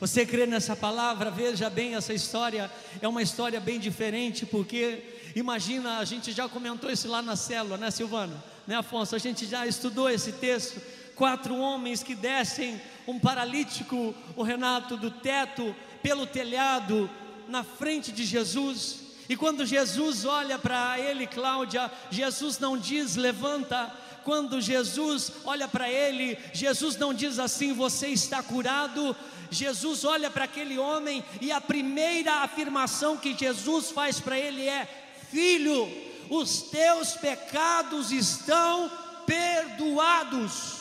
Você 0.00 0.26
crê 0.26 0.44
nessa 0.44 0.74
palavra? 0.74 1.30
Veja 1.30 1.70
bem, 1.70 1.94
essa 1.94 2.12
história 2.12 2.68
é 3.00 3.06
uma 3.06 3.22
história 3.22 3.60
bem 3.60 3.78
diferente, 3.78 4.44
porque 4.44 5.20
imagina, 5.36 5.98
a 5.98 6.04
gente 6.04 6.32
já 6.32 6.48
comentou 6.48 6.90
isso 6.90 7.06
lá 7.06 7.22
na 7.22 7.36
célula, 7.36 7.76
né, 7.76 7.92
Silvana? 7.92 8.42
Né, 8.66 8.74
Afonso? 8.74 9.14
A 9.14 9.20
gente 9.20 9.46
já 9.46 9.68
estudou 9.68 10.10
esse 10.10 10.32
texto. 10.32 10.82
Quatro 11.14 11.56
homens 11.56 12.02
que 12.02 12.16
descem 12.16 12.80
um 13.06 13.20
paralítico, 13.20 14.12
o 14.34 14.42
Renato, 14.42 14.96
do 14.96 15.12
teto, 15.12 15.76
pelo 16.02 16.26
telhado, 16.26 17.08
na 17.46 17.62
frente 17.62 18.10
de 18.10 18.24
Jesus. 18.24 18.98
E 19.28 19.36
quando 19.36 19.64
Jesus 19.64 20.24
olha 20.24 20.58
para 20.58 20.98
ele, 20.98 21.24
Cláudia, 21.24 21.88
Jesus 22.10 22.58
não 22.58 22.76
diz 22.76 23.14
levanta, 23.14 23.92
quando 24.24 24.60
Jesus 24.60 25.30
olha 25.44 25.68
para 25.68 25.90
ele, 25.90 26.38
Jesus 26.52 26.96
não 26.96 27.12
diz 27.12 27.38
assim, 27.38 27.72
você 27.72 28.08
está 28.08 28.42
curado. 28.42 29.14
Jesus 29.50 30.04
olha 30.04 30.30
para 30.30 30.44
aquele 30.44 30.78
homem 30.78 31.22
e 31.40 31.52
a 31.52 31.60
primeira 31.60 32.42
afirmação 32.42 33.16
que 33.16 33.36
Jesus 33.36 33.90
faz 33.90 34.18
para 34.18 34.38
ele 34.38 34.66
é: 34.66 34.88
Filho, 35.30 35.88
os 36.30 36.62
teus 36.62 37.12
pecados 37.12 38.10
estão 38.10 38.90
perdoados. 39.26 40.74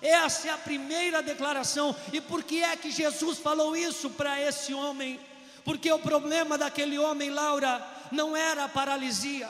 Essa 0.00 0.48
é 0.48 0.50
a 0.50 0.58
primeira 0.58 1.22
declaração. 1.22 1.94
E 2.12 2.20
por 2.20 2.42
que 2.42 2.62
é 2.62 2.76
que 2.76 2.90
Jesus 2.90 3.38
falou 3.38 3.76
isso 3.76 4.10
para 4.10 4.40
esse 4.40 4.74
homem? 4.74 5.20
Porque 5.64 5.90
o 5.92 5.98
problema 5.98 6.58
daquele 6.58 6.98
homem, 6.98 7.30
Laura, 7.30 7.86
não 8.10 8.36
era 8.36 8.64
a 8.64 8.68
paralisia. 8.68 9.48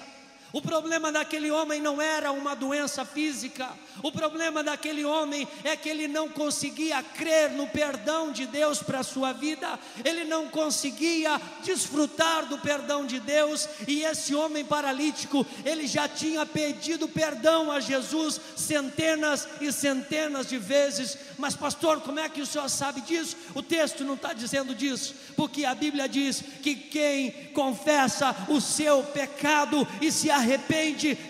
O 0.53 0.61
problema 0.61 1.11
daquele 1.11 1.51
homem 1.51 1.81
não 1.81 2.01
era 2.01 2.31
uma 2.31 2.55
doença 2.55 3.05
física, 3.07 3.71
o 4.03 4.13
problema 4.13 4.63
daquele 4.63 5.03
homem 5.03 5.49
é 5.65 5.75
que 5.77 5.89
ele 5.89 6.07
não 6.07 6.29
conseguia 6.29 7.03
crer 7.03 7.51
no 7.53 7.67
perdão 7.67 8.31
de 8.31 8.47
Deus 8.47 8.83
para 8.83 9.01
a 9.01 9.05
sua 9.05 9.33
vida, 9.33 9.79
ele 10.05 10.25
não 10.25 10.49
conseguia 10.49 11.41
desfrutar 11.65 12.47
do 12.47 12.59
perdão 12.59 13.07
de 13.07 13.19
Deus, 13.19 13.67
e 13.89 14.03
esse 14.03 14.35
homem 14.35 14.63
paralítico, 14.63 15.47
ele 15.65 15.87
já 15.87 16.07
tinha 16.07 16.45
pedido 16.45 17.09
perdão 17.09 17.73
a 17.73 17.81
Jesus 17.81 18.39
centenas 18.55 19.49
e 19.61 19.73
centenas 19.73 20.49
de 20.49 20.59
vezes, 20.59 21.17
mas 21.39 21.57
pastor, 21.57 22.01
como 22.01 22.21
é 22.21 22.29
que 22.29 22.43
o 22.43 22.47
senhor 22.47 22.69
sabe 22.69 23.01
disso? 23.01 23.37
O 23.55 23.63
texto 23.63 24.05
não 24.05 24.15
está 24.15 24.33
dizendo 24.33 24.75
disso, 24.75 25.15
porque 25.35 25.65
a 25.65 25.75
Bíblia 25.75 26.09
diz 26.09 26.43
que 26.63 26.75
quem 26.75 27.31
confessa 27.55 28.35
o 28.49 28.61
seu 28.61 29.03
pecado 29.03 29.87
e 30.01 30.13
se 30.13 30.31
arrepende, 30.31 30.42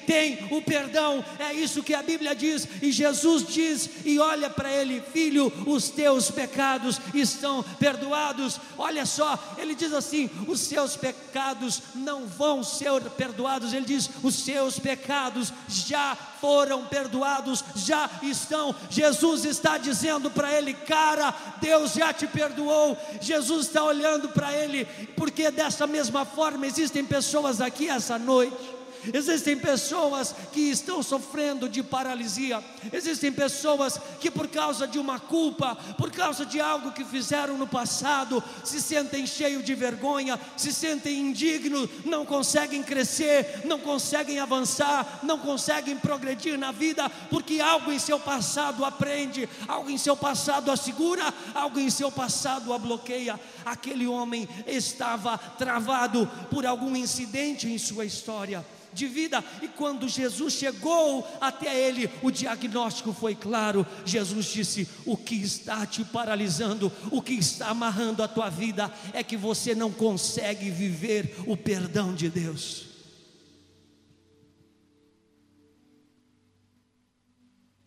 tem 0.06 0.46
o 0.50 0.62
perdão. 0.62 1.24
É 1.38 1.52
isso 1.52 1.82
que 1.82 1.94
a 1.94 2.02
Bíblia 2.02 2.34
diz. 2.34 2.66
E 2.80 2.90
Jesus 2.90 3.46
diz 3.46 3.88
e 4.04 4.18
olha 4.18 4.48
para 4.50 4.70
ele: 4.70 5.02
Filho, 5.12 5.52
os 5.66 5.88
teus 5.88 6.30
pecados 6.30 7.00
estão 7.14 7.62
perdoados. 7.78 8.60
Olha 8.76 9.06
só, 9.06 9.38
ele 9.58 9.74
diz 9.74 9.92
assim: 9.92 10.30
Os 10.46 10.60
seus 10.60 10.96
pecados 10.96 11.82
não 11.94 12.26
vão 12.26 12.62
ser 12.62 13.00
perdoados. 13.16 13.72
Ele 13.72 13.86
diz: 13.86 14.10
Os 14.22 14.34
seus 14.34 14.78
pecados 14.78 15.52
já 15.68 16.16
foram 16.40 16.84
perdoados, 16.86 17.64
já 17.76 18.10
estão. 18.22 18.74
Jesus 18.90 19.44
está 19.44 19.78
dizendo 19.78 20.30
para 20.30 20.52
ele: 20.52 20.74
Cara, 20.74 21.34
Deus 21.60 21.92
já 21.92 22.12
te 22.12 22.26
perdoou. 22.26 22.96
Jesus 23.20 23.66
está 23.66 23.84
olhando 23.84 24.28
para 24.28 24.52
ele, 24.52 24.84
porque 25.16 25.50
dessa 25.50 25.86
mesma 25.86 26.24
forma 26.24 26.66
existem 26.66 27.04
pessoas 27.04 27.60
aqui 27.60 27.88
essa 27.88 28.18
noite 28.18 28.81
Existem 29.12 29.56
pessoas 29.56 30.34
que 30.52 30.60
estão 30.60 31.02
sofrendo 31.02 31.68
de 31.68 31.82
paralisia. 31.82 32.62
Existem 32.92 33.32
pessoas 33.32 33.98
que, 34.20 34.30
por 34.30 34.46
causa 34.48 34.86
de 34.86 34.98
uma 34.98 35.18
culpa, 35.18 35.74
por 35.96 36.10
causa 36.10 36.46
de 36.46 36.60
algo 36.60 36.92
que 36.92 37.04
fizeram 37.04 37.58
no 37.58 37.66
passado, 37.66 38.42
se 38.62 38.80
sentem 38.80 39.26
cheios 39.26 39.64
de 39.64 39.74
vergonha, 39.74 40.38
se 40.56 40.72
sentem 40.72 41.18
indignos, 41.18 41.88
não 42.04 42.24
conseguem 42.24 42.82
crescer, 42.82 43.62
não 43.64 43.78
conseguem 43.78 44.38
avançar, 44.38 45.20
não 45.22 45.38
conseguem 45.38 45.96
progredir 45.96 46.56
na 46.58 46.70
vida, 46.70 47.08
porque 47.30 47.60
algo 47.60 47.90
em 47.90 47.98
seu 47.98 48.20
passado 48.20 48.84
aprende, 48.84 49.48
algo 49.66 49.90
em 49.90 49.98
seu 49.98 50.16
passado 50.16 50.70
assegura, 50.70 51.32
algo 51.54 51.80
em 51.80 51.90
seu 51.90 52.12
passado 52.12 52.72
a 52.72 52.78
bloqueia. 52.78 53.38
Aquele 53.64 54.06
homem 54.06 54.48
estava 54.66 55.36
travado 55.36 56.30
por 56.50 56.66
algum 56.66 56.94
incidente 56.94 57.66
em 57.66 57.78
sua 57.78 58.04
história 58.04 58.64
de 58.92 59.06
vida. 59.06 59.44
E 59.60 59.68
quando 59.68 60.08
Jesus 60.08 60.54
chegou 60.54 61.26
até 61.40 61.88
ele, 61.88 62.10
o 62.22 62.30
diagnóstico 62.30 63.12
foi 63.12 63.34
claro. 63.34 63.86
Jesus 64.04 64.46
disse: 64.46 64.88
O 65.04 65.16
que 65.16 65.36
está 65.36 65.86
te 65.86 66.04
paralisando, 66.04 66.92
o 67.10 67.22
que 67.22 67.34
está 67.34 67.68
amarrando 67.68 68.22
a 68.22 68.28
tua 68.28 68.50
vida, 68.50 68.92
é 69.12 69.22
que 69.22 69.36
você 69.36 69.74
não 69.74 69.90
consegue 69.90 70.70
viver 70.70 71.34
o 71.46 71.56
perdão 71.56 72.14
de 72.14 72.28
Deus. 72.28 72.92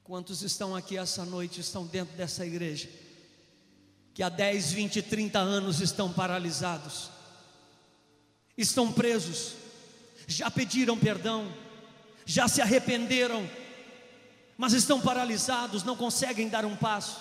Quantos 0.05 0.43
estão 0.43 0.75
aqui 0.75 0.99
essa 0.99 1.25
noite, 1.25 1.59
estão 1.59 1.83
dentro 1.83 2.15
dessa 2.15 2.45
igreja, 2.45 2.87
que 4.13 4.21
há 4.21 4.29
10, 4.29 4.71
20, 4.71 5.01
30 5.01 5.39
anos 5.39 5.81
estão 5.81 6.13
paralisados, 6.13 7.09
estão 8.55 8.93
presos, 8.93 9.53
já 10.27 10.49
pediram 10.49 10.97
perdão, 10.97 11.51
já 12.25 12.47
se 12.47 12.61
arrependeram, 12.61 13.49
mas 14.57 14.73
estão 14.73 14.99
paralisados, 14.99 15.83
não 15.83 15.95
conseguem 15.95 16.49
dar 16.49 16.65
um 16.65 16.75
passo, 16.75 17.19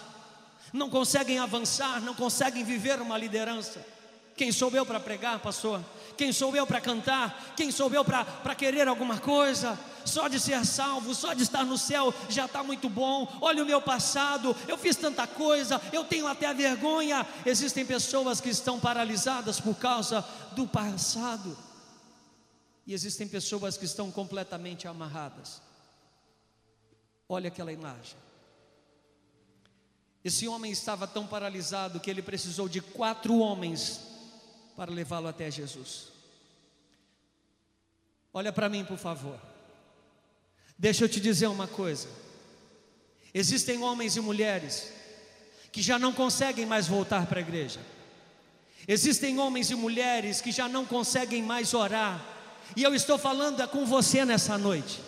não 0.73 0.89
conseguem 0.89 1.39
avançar, 1.39 2.01
não 2.01 2.15
conseguem 2.15 2.65
viver 2.65 3.01
uma 3.01 3.19
liderança. 3.19 3.85
Quem 4.37 4.51
sou 4.51 4.71
eu 4.73 4.85
para 4.85 4.99
pregar, 4.99 5.39
pastor? 5.39 5.81
Quem 6.17 6.33
sou 6.33 6.55
eu 6.57 6.67
para 6.67 6.81
cantar? 6.81 7.55
Quem 7.57 7.71
sou 7.71 7.93
eu 7.93 8.05
para 8.05 8.55
querer 8.57 8.89
alguma 8.89 9.19
coisa? 9.19 9.79
Só 10.05 10.29
de 10.29 10.39
ser 10.39 10.65
salvo, 10.67 11.15
só 11.15 11.33
de 11.33 11.45
estar 11.45 11.65
no 11.65 11.79
céu 11.79 12.13
já 12.29 12.45
está 12.47 12.63
muito 12.63 12.89
bom. 12.89 13.29
Olha 13.41 13.63
o 13.63 13.67
meu 13.67 13.81
passado, 13.81 14.55
eu 14.67 14.77
fiz 14.77 14.97
tanta 14.97 15.27
coisa, 15.27 15.81
eu 15.93 16.05
tenho 16.05 16.27
até 16.27 16.53
vergonha. 16.53 17.27
Existem 17.47 17.87
pessoas 17.87 18.41
que 18.41 18.51
estão 18.51 18.79
paralisadas 18.79 19.61
por 19.61 19.77
causa 19.77 20.25
do 20.53 20.67
passado. 20.67 21.57
E 22.87 22.93
existem 22.93 23.27
pessoas 23.27 23.77
que 23.77 23.85
estão 23.85 24.11
completamente 24.11 24.87
amarradas. 24.87 25.61
Olha 27.29 27.49
aquela 27.49 27.73
imagem. 27.73 28.17
Esse 30.23 30.49
homem 30.49 30.73
estava 30.73 31.07
tão 31.07 31.27
paralisado 31.27 32.01
que 32.01 32.11
ele 32.11 32.23
precisou 32.23 32.69
de 32.69 32.81
quatro 32.81 33.39
homens 33.39 34.01
para 34.77 34.91
levá-lo 34.91 35.29
até 35.29 35.51
Jesus. 35.51 36.09
Olha 38.33 38.53
para 38.53 38.69
mim, 38.69 38.85
por 38.85 38.99
favor. 38.99 39.39
Deixa 40.79 41.05
eu 41.05 41.09
te 41.09 41.21
dizer 41.21 41.47
uma 41.47 41.69
coisa. 41.69 42.09
Existem 43.33 43.83
homens 43.83 44.17
e 44.17 44.21
mulheres 44.21 44.91
que 45.71 45.83
já 45.83 45.99
não 45.99 46.13
conseguem 46.13 46.67
mais 46.67 46.87
voltar 46.87 47.27
para 47.27 47.39
a 47.39 47.43
igreja. 47.43 47.81
Existem 48.87 49.39
homens 49.39 49.71
e 49.71 49.75
mulheres 49.75 50.41
que 50.41 50.53
já 50.53 50.69
não 50.69 50.85
conseguem 50.85 51.43
mais 51.43 51.75
orar 51.75 52.34
e 52.77 52.83
eu 52.83 52.95
estou 52.95 53.17
falando 53.17 53.63
é 53.63 53.67
com 53.67 53.85
você 53.85 54.25
nessa 54.25 54.59
noite. 54.59 55.01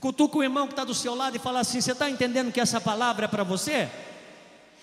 Cutuca 0.00 0.38
o 0.38 0.42
irmão 0.42 0.66
que 0.66 0.72
está 0.72 0.84
do 0.84 0.94
seu 0.94 1.14
lado 1.14 1.36
e 1.36 1.38
fala 1.38 1.60
assim: 1.60 1.80
Você 1.80 1.92
está 1.92 2.08
entendendo 2.08 2.52
que 2.52 2.60
essa 2.60 2.80
palavra 2.80 3.26
é 3.26 3.28
para 3.28 3.44
você? 3.44 3.88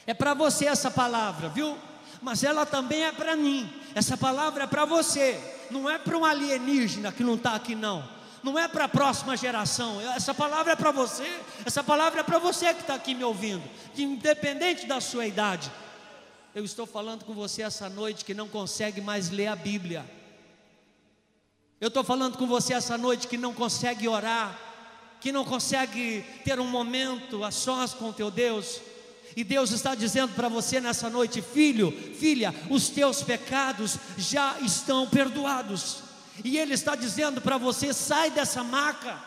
É 0.05 0.13
para 0.13 0.33
você 0.33 0.65
essa 0.65 0.91
palavra, 0.91 1.49
viu? 1.49 1.77
Mas 2.21 2.43
ela 2.43 2.65
também 2.65 3.03
é 3.03 3.11
para 3.11 3.35
mim. 3.35 3.71
Essa 3.95 4.17
palavra 4.17 4.63
é 4.63 4.67
para 4.67 4.85
você. 4.85 5.39
Não 5.71 5.89
é 5.89 5.97
para 5.97 6.17
um 6.17 6.25
alienígena 6.25 7.11
que 7.11 7.23
não 7.23 7.35
está 7.35 7.55
aqui, 7.55 7.75
não. 7.75 8.07
Não 8.43 8.57
é 8.57 8.67
para 8.67 8.85
a 8.85 8.89
próxima 8.89 9.37
geração. 9.37 9.99
Essa 10.15 10.33
palavra 10.33 10.73
é 10.73 10.75
para 10.75 10.91
você. 10.91 11.39
Essa 11.65 11.83
palavra 11.83 12.21
é 12.21 12.23
para 12.23 12.39
você 12.39 12.73
que 12.73 12.81
está 12.81 12.95
aqui 12.95 13.13
me 13.13 13.23
ouvindo. 13.23 13.63
Independente 13.97 14.85
da 14.85 14.99
sua 14.99 15.25
idade. 15.25 15.71
Eu 16.53 16.65
estou 16.65 16.85
falando 16.85 17.23
com 17.23 17.33
você 17.33 17.61
essa 17.61 17.89
noite 17.89 18.25
que 18.25 18.33
não 18.33 18.47
consegue 18.47 19.01
mais 19.01 19.29
ler 19.29 19.47
a 19.47 19.55
Bíblia 19.55 20.18
eu 21.81 21.87
estou 21.87 22.03
falando 22.03 22.37
com 22.37 22.45
você 22.45 22.73
essa 22.73 22.97
noite 22.97 23.27
que 23.27 23.37
não 23.37 23.53
consegue 23.53 24.07
orar, 24.07 24.59
que 25.21 25.31
não 25.31 25.45
consegue 25.45 26.25
ter 26.43 26.59
um 26.59 26.67
momento 26.67 27.43
a 27.43 27.51
sós 27.51 27.93
com 27.93 28.11
teu 28.11 28.29
Deus. 28.29 28.81
E 29.35 29.43
Deus 29.43 29.71
está 29.71 29.95
dizendo 29.95 30.33
para 30.33 30.49
você 30.49 30.81
nessa 30.81 31.09
noite, 31.09 31.41
filho, 31.41 31.91
filha, 32.19 32.53
os 32.69 32.89
teus 32.89 33.21
pecados 33.21 33.97
já 34.17 34.59
estão 34.59 35.07
perdoados. 35.07 35.99
E 36.43 36.57
Ele 36.57 36.73
está 36.73 36.95
dizendo 36.95 37.39
para 37.39 37.57
você: 37.57 37.93
sai 37.93 38.29
dessa 38.31 38.63
maca. 38.63 39.17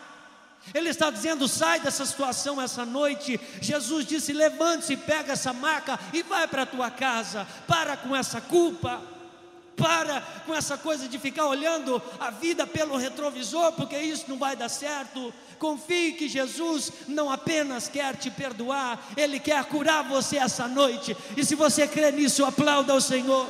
Ele 0.73 0.89
está 0.89 1.09
dizendo: 1.09 1.47
sai 1.47 1.79
dessa 1.79 2.05
situação 2.05 2.61
essa 2.61 2.85
noite. 2.85 3.39
Jesus 3.61 4.05
disse: 4.05 4.31
levante-se, 4.31 4.95
pega 4.97 5.33
essa 5.33 5.53
maca 5.53 5.99
e 6.13 6.21
vai 6.21 6.47
para 6.47 6.63
a 6.63 6.67
tua 6.67 6.91
casa. 6.91 7.47
Para 7.67 7.97
com 7.97 8.15
essa 8.15 8.39
culpa. 8.39 9.12
Para 9.75 10.21
com 10.45 10.53
essa 10.53 10.77
coisa 10.77 11.07
de 11.07 11.17
ficar 11.17 11.47
olhando 11.47 12.01
a 12.19 12.29
vida 12.29 12.67
pelo 12.67 12.95
retrovisor, 12.95 13.71
porque 13.73 13.97
isso 13.97 14.25
não 14.27 14.37
vai 14.37 14.55
dar 14.55 14.69
certo. 14.69 15.33
Confie 15.57 16.13
que 16.13 16.27
Jesus 16.27 16.91
não 17.07 17.31
apenas 17.31 17.87
quer 17.87 18.15
te 18.15 18.29
perdoar, 18.29 19.01
Ele 19.17 19.39
quer 19.39 19.63
curar 19.65 20.03
você 20.03 20.37
essa 20.37 20.67
noite. 20.67 21.15
E 21.35 21.43
se 21.43 21.55
você 21.55 21.87
crê 21.87 22.11
nisso, 22.11 22.45
aplauda 22.45 22.93
ao 22.93 23.01
Senhor. 23.01 23.47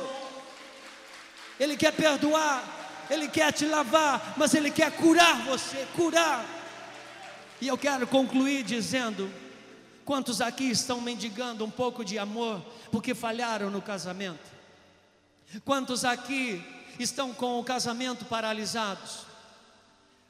Ele 1.58 1.76
quer 1.76 1.92
perdoar, 1.92 3.06
Ele 3.10 3.28
quer 3.28 3.52
te 3.52 3.66
lavar, 3.66 4.34
mas 4.36 4.54
Ele 4.54 4.70
quer 4.70 4.92
curar 4.92 5.44
você, 5.44 5.86
curar. 5.94 6.44
E 7.60 7.68
eu 7.68 7.78
quero 7.78 8.06
concluir 8.06 8.62
dizendo: 8.62 9.30
quantos 10.04 10.40
aqui 10.40 10.70
estão 10.70 11.00
mendigando 11.00 11.64
um 11.64 11.70
pouco 11.70 12.04
de 12.04 12.18
amor 12.18 12.62
porque 12.90 13.14
falharam 13.14 13.70
no 13.70 13.82
casamento? 13.82 14.54
Quantos 15.64 16.04
aqui 16.04 16.62
estão 16.98 17.32
com 17.32 17.58
o 17.58 17.64
casamento 17.64 18.24
paralisados? 18.24 19.26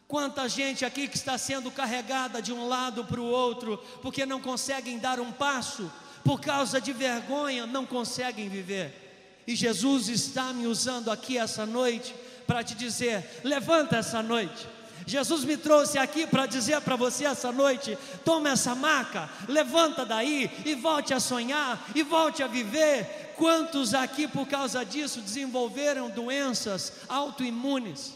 Quanta 0.06 0.48
gente 0.48 0.84
aqui 0.84 1.08
que 1.08 1.16
está 1.16 1.38
sendo 1.38 1.70
carregada 1.70 2.42
de 2.42 2.52
um 2.52 2.68
lado 2.68 3.04
para 3.04 3.20
o 3.20 3.24
outro 3.24 3.78
porque 4.02 4.26
não 4.26 4.40
conseguem 4.40 4.98
dar 4.98 5.18
um 5.18 5.32
passo, 5.32 5.90
por 6.22 6.40
causa 6.40 6.80
de 6.80 6.92
vergonha, 6.92 7.66
não 7.66 7.86
conseguem 7.86 8.48
viver. 8.48 9.42
E 9.46 9.54
Jesus 9.54 10.08
está 10.08 10.52
me 10.52 10.66
usando 10.66 11.10
aqui 11.10 11.38
essa 11.38 11.66
noite 11.66 12.14
para 12.46 12.62
te 12.62 12.74
dizer: 12.74 13.40
levanta 13.44 13.96
essa 13.96 14.22
noite, 14.22 14.66
Jesus 15.06 15.44
me 15.44 15.56
trouxe 15.56 15.98
aqui 15.98 16.26
para 16.26 16.46
dizer 16.46 16.80
para 16.80 16.96
você 16.96 17.24
essa 17.24 17.52
noite: 17.52 17.98
toma 18.24 18.50
essa 18.50 18.74
maca, 18.74 19.28
levanta 19.48 20.04
daí 20.04 20.50
e 20.64 20.74
volte 20.74 21.12
a 21.12 21.20
sonhar 21.20 21.90
e 21.94 22.02
volte 22.02 22.42
a 22.42 22.46
viver. 22.46 23.34
Quantos 23.36 23.92
aqui 23.94 24.26
por 24.26 24.46
causa 24.46 24.84
disso 24.84 25.20
desenvolveram 25.20 26.08
doenças 26.08 26.92
autoimunes? 27.08 28.14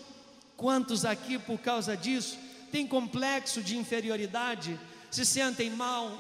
Quantos 0.57 1.05
aqui 1.05 1.39
por 1.39 1.59
causa 1.59 1.97
disso 1.97 2.39
têm 2.73 2.87
complexo 2.87 3.63
de 3.63 3.77
inferioridade, 3.77 4.79
se 5.11 5.25
sentem 5.25 5.71
mal 5.71 6.11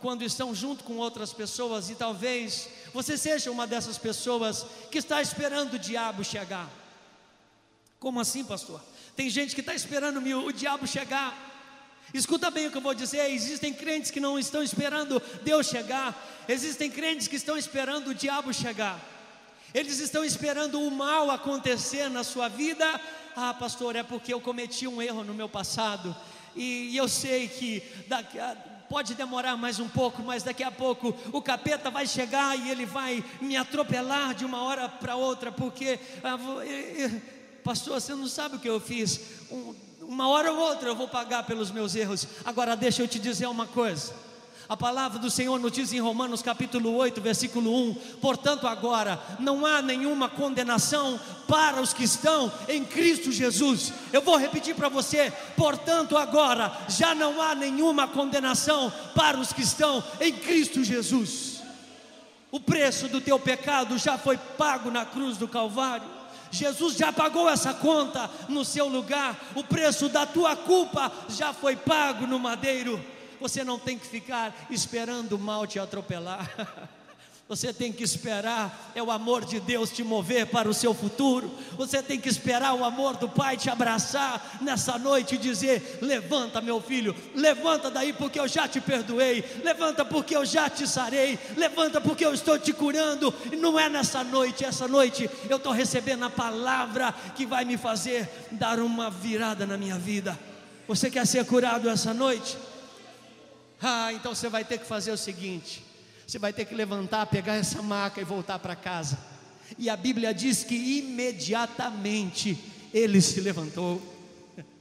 quando 0.00 0.22
estão 0.22 0.54
junto 0.54 0.84
com 0.84 0.96
outras 0.96 1.32
pessoas 1.32 1.90
e 1.90 1.94
talvez 1.94 2.68
você 2.92 3.16
seja 3.16 3.50
uma 3.50 3.66
dessas 3.66 3.98
pessoas 3.98 4.66
que 4.90 4.98
está 4.98 5.20
esperando 5.20 5.74
o 5.74 5.78
diabo 5.78 6.24
chegar? 6.24 6.68
Como 7.98 8.20
assim, 8.20 8.44
pastor? 8.44 8.80
Tem 9.16 9.30
gente 9.30 9.54
que 9.54 9.60
está 9.60 9.74
esperando 9.74 10.18
o 10.18 10.52
diabo 10.52 10.86
chegar. 10.86 11.52
Escuta 12.12 12.50
bem 12.50 12.66
o 12.66 12.70
que 12.70 12.76
eu 12.76 12.82
vou 12.82 12.94
dizer: 12.94 13.30
existem 13.30 13.72
crentes 13.72 14.10
que 14.10 14.20
não 14.20 14.38
estão 14.38 14.62
esperando 14.62 15.20
Deus 15.42 15.66
chegar, 15.66 16.14
existem 16.48 16.90
crentes 16.90 17.26
que 17.26 17.36
estão 17.36 17.56
esperando 17.56 18.08
o 18.08 18.14
diabo 18.14 18.52
chegar, 18.52 19.00
eles 19.72 19.98
estão 19.98 20.24
esperando 20.24 20.80
o 20.80 20.90
mal 20.90 21.30
acontecer 21.30 22.08
na 22.08 22.22
sua 22.22 22.48
vida. 22.48 23.00
Ah, 23.36 23.52
pastor, 23.52 23.96
é 23.96 24.02
porque 24.04 24.32
eu 24.32 24.40
cometi 24.40 24.86
um 24.86 25.02
erro 25.02 25.24
no 25.24 25.34
meu 25.34 25.48
passado, 25.48 26.14
e, 26.54 26.90
e 26.90 26.96
eu 26.96 27.08
sei 27.08 27.48
que 27.48 27.82
daqui 28.06 28.38
a, 28.38 28.56
pode 28.88 29.14
demorar 29.14 29.56
mais 29.56 29.80
um 29.80 29.88
pouco, 29.88 30.22
mas 30.22 30.44
daqui 30.44 30.62
a 30.62 30.70
pouco 30.70 31.16
o 31.32 31.42
capeta 31.42 31.90
vai 31.90 32.06
chegar 32.06 32.56
e 32.56 32.70
ele 32.70 32.86
vai 32.86 33.24
me 33.40 33.56
atropelar 33.56 34.34
de 34.34 34.44
uma 34.44 34.62
hora 34.62 34.88
para 34.88 35.16
outra, 35.16 35.50
porque 35.50 35.98
ah, 36.22 36.38
pastor, 37.64 38.00
você 38.00 38.14
não 38.14 38.28
sabe 38.28 38.56
o 38.56 38.58
que 38.60 38.68
eu 38.68 38.78
fiz. 38.78 39.18
Um, 39.50 39.74
uma 40.02 40.28
hora 40.28 40.52
ou 40.52 40.58
outra 40.58 40.88
eu 40.88 40.94
vou 40.94 41.08
pagar 41.08 41.44
pelos 41.44 41.70
meus 41.70 41.94
erros. 41.94 42.28
Agora 42.44 42.76
deixa 42.76 43.02
eu 43.02 43.08
te 43.08 43.18
dizer 43.18 43.46
uma 43.46 43.66
coisa. 43.66 44.12
A 44.68 44.76
palavra 44.76 45.18
do 45.18 45.30
Senhor 45.30 45.58
nos 45.58 45.72
diz 45.72 45.92
em 45.92 46.00
Romanos 46.00 46.40
capítulo 46.40 46.94
8, 46.94 47.20
versículo 47.20 47.90
1: 47.90 47.94
Portanto, 48.20 48.66
agora 48.66 49.20
não 49.38 49.66
há 49.66 49.82
nenhuma 49.82 50.28
condenação 50.28 51.20
para 51.46 51.82
os 51.82 51.92
que 51.92 52.04
estão 52.04 52.52
em 52.68 52.84
Cristo 52.84 53.30
Jesus. 53.30 53.92
Eu 54.12 54.22
vou 54.22 54.36
repetir 54.36 54.74
para 54.74 54.88
você: 54.88 55.32
portanto, 55.56 56.16
agora 56.16 56.72
já 56.88 57.14
não 57.14 57.42
há 57.42 57.54
nenhuma 57.54 58.08
condenação 58.08 58.92
para 59.14 59.38
os 59.38 59.52
que 59.52 59.62
estão 59.62 60.02
em 60.20 60.32
Cristo 60.32 60.82
Jesus. 60.82 61.62
O 62.50 62.60
preço 62.60 63.08
do 63.08 63.20
teu 63.20 63.38
pecado 63.38 63.98
já 63.98 64.16
foi 64.16 64.38
pago 64.38 64.90
na 64.90 65.04
cruz 65.04 65.36
do 65.36 65.48
Calvário. 65.48 66.13
Jesus 66.54 66.96
já 66.96 67.12
pagou 67.12 67.48
essa 67.50 67.74
conta 67.74 68.30
no 68.48 68.64
seu 68.64 68.88
lugar, 68.88 69.36
o 69.54 69.64
preço 69.64 70.08
da 70.08 70.24
tua 70.24 70.54
culpa 70.56 71.12
já 71.28 71.52
foi 71.52 71.74
pago 71.74 72.26
no 72.26 72.38
madeiro. 72.38 73.04
Você 73.40 73.64
não 73.64 73.78
tem 73.78 73.98
que 73.98 74.06
ficar 74.06 74.54
esperando 74.70 75.32
o 75.34 75.38
mal 75.38 75.66
te 75.66 75.78
atropelar. 75.78 76.48
Você 77.46 77.74
tem 77.74 77.92
que 77.92 78.02
esperar, 78.02 78.92
é 78.94 79.02
o 79.02 79.10
amor 79.10 79.44
de 79.44 79.60
Deus 79.60 79.90
te 79.90 80.02
mover 80.02 80.46
para 80.46 80.66
o 80.66 80.72
seu 80.72 80.94
futuro. 80.94 81.50
Você 81.76 82.02
tem 82.02 82.18
que 82.18 82.28
esperar 82.28 82.72
o 82.72 82.82
amor 82.82 83.18
do 83.18 83.28
Pai 83.28 83.58
te 83.58 83.68
abraçar 83.68 84.58
nessa 84.62 84.98
noite 84.98 85.34
e 85.34 85.38
dizer: 85.38 85.98
Levanta, 86.00 86.62
meu 86.62 86.80
filho, 86.80 87.14
levanta 87.34 87.90
daí 87.90 88.14
porque 88.14 88.40
eu 88.40 88.48
já 88.48 88.66
te 88.66 88.80
perdoei. 88.80 89.44
Levanta 89.62 90.06
porque 90.06 90.34
eu 90.34 90.42
já 90.46 90.70
te 90.70 90.88
sarei. 90.88 91.38
Levanta 91.54 92.00
porque 92.00 92.24
eu 92.24 92.32
estou 92.32 92.58
te 92.58 92.72
curando. 92.72 93.32
E 93.52 93.56
não 93.56 93.78
é 93.78 93.90
nessa 93.90 94.24
noite, 94.24 94.64
essa 94.64 94.88
noite 94.88 95.28
eu 95.50 95.58
estou 95.58 95.72
recebendo 95.72 96.24
a 96.24 96.30
palavra 96.30 97.12
que 97.36 97.44
vai 97.44 97.66
me 97.66 97.76
fazer 97.76 98.26
dar 98.52 98.78
uma 98.78 99.10
virada 99.10 99.66
na 99.66 99.76
minha 99.76 99.98
vida. 99.98 100.38
Você 100.88 101.10
quer 101.10 101.26
ser 101.26 101.44
curado 101.44 101.90
essa 101.90 102.14
noite? 102.14 102.56
Ah, 103.82 104.14
então 104.14 104.34
você 104.34 104.48
vai 104.48 104.64
ter 104.64 104.78
que 104.78 104.86
fazer 104.86 105.12
o 105.12 105.18
seguinte 105.18 105.93
você 106.26 106.38
vai 106.38 106.52
ter 106.52 106.64
que 106.64 106.74
levantar, 106.74 107.26
pegar 107.26 107.54
essa 107.54 107.82
maca 107.82 108.20
e 108.20 108.24
voltar 108.24 108.58
para 108.58 108.74
casa. 108.74 109.18
E 109.78 109.90
a 109.90 109.96
Bíblia 109.96 110.32
diz 110.32 110.64
que 110.64 110.74
imediatamente 110.98 112.58
ele 112.92 113.20
se 113.20 113.40
levantou. 113.40 114.00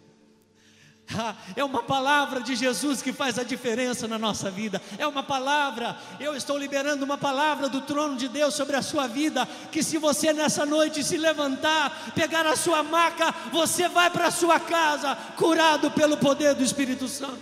Ah, 1.16 1.36
é 1.56 1.64
uma 1.64 1.84
palavra 1.84 2.40
de 2.42 2.56
Jesus 2.56 3.02
que 3.02 3.12
faz 3.12 3.38
a 3.38 3.44
diferença 3.44 4.08
na 4.08 4.18
nossa 4.18 4.50
vida. 4.50 4.82
É 4.98 5.06
uma 5.06 5.22
palavra, 5.22 5.98
eu 6.18 6.34
estou 6.34 6.58
liberando 6.58 7.04
uma 7.04 7.18
palavra 7.18 7.68
do 7.68 7.82
trono 7.82 8.16
de 8.16 8.30
Deus 8.30 8.56
sobre 8.56 8.78
a 8.78 8.82
sua 8.82 9.06
vida. 9.06 9.46
Que 9.70 9.84
se 9.84 9.98
você 9.98 10.32
nessa 10.32 10.66
noite 10.66 11.04
se 11.04 11.18
levantar, 11.18 12.14
pegar 12.16 12.48
a 12.48 12.56
sua 12.56 12.82
maca, 12.82 13.36
você 13.52 13.90
vai 13.90 14.10
para 14.10 14.28
a 14.28 14.32
sua 14.32 14.62
casa 14.62 15.14
curado 15.36 15.92
pelo 15.92 16.18
poder 16.18 16.56
do 16.56 16.64
Espírito 16.64 17.08
Santo. 17.08 17.38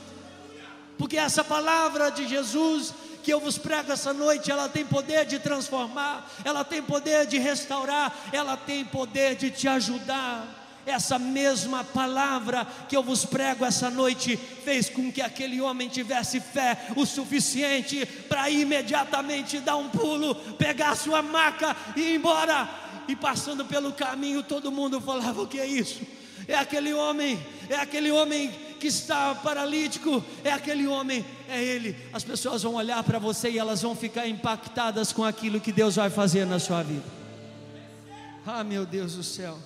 Porque 0.97 1.17
essa 1.17 1.43
palavra 1.43 2.09
de 2.09 2.27
Jesus 2.27 2.93
que 3.23 3.31
eu 3.31 3.39
vos 3.39 3.57
prego 3.57 3.91
essa 3.91 4.13
noite, 4.13 4.51
ela 4.51 4.67
tem 4.67 4.85
poder 4.85 5.25
de 5.25 5.39
transformar, 5.39 6.29
ela 6.43 6.63
tem 6.63 6.81
poder 6.81 7.25
de 7.25 7.37
restaurar, 7.37 8.13
ela 8.31 8.57
tem 8.57 8.83
poder 8.83 9.35
de 9.35 9.49
te 9.49 9.67
ajudar. 9.67 10.59
Essa 10.85 11.19
mesma 11.19 11.83
palavra 11.83 12.65
que 12.89 12.97
eu 12.97 13.03
vos 13.03 13.23
prego 13.23 13.63
essa 13.63 13.89
noite 13.89 14.35
fez 14.35 14.89
com 14.89 15.11
que 15.11 15.21
aquele 15.21 15.61
homem 15.61 15.87
tivesse 15.87 16.39
fé 16.39 16.87
o 16.95 17.05
suficiente 17.05 18.03
para 18.27 18.49
imediatamente 18.49 19.59
dar 19.59 19.77
um 19.77 19.89
pulo, 19.89 20.33
pegar 20.55 20.95
sua 20.95 21.21
maca 21.21 21.75
e 21.95 22.01
ir 22.01 22.15
embora. 22.15 22.67
E 23.07 23.15
passando 23.15 23.63
pelo 23.63 23.93
caminho, 23.93 24.41
todo 24.41 24.71
mundo 24.71 24.99
falava: 24.99 25.43
O 25.43 25.47
que 25.47 25.59
é 25.59 25.67
isso? 25.67 26.01
É 26.47 26.55
aquele 26.55 26.93
homem, 26.93 27.39
é 27.69 27.75
aquele 27.75 28.09
homem 28.11 28.51
que 28.81 28.87
está 28.87 29.35
paralítico, 29.35 30.23
é 30.43 30.51
aquele 30.51 30.87
homem, 30.87 31.23
é 31.47 31.63
ele. 31.63 31.95
As 32.11 32.23
pessoas 32.23 32.63
vão 32.63 32.73
olhar 32.73 33.03
para 33.03 33.19
você 33.19 33.51
e 33.51 33.59
elas 33.59 33.83
vão 33.83 33.95
ficar 33.95 34.27
impactadas 34.27 35.13
com 35.13 35.23
aquilo 35.23 35.61
que 35.61 35.71
Deus 35.71 35.97
vai 35.97 36.09
fazer 36.09 36.47
na 36.47 36.57
sua 36.57 36.81
vida. 36.81 37.05
Ah, 38.43 38.63
meu 38.63 38.83
Deus 38.83 39.13
do 39.13 39.21
céu. 39.21 39.59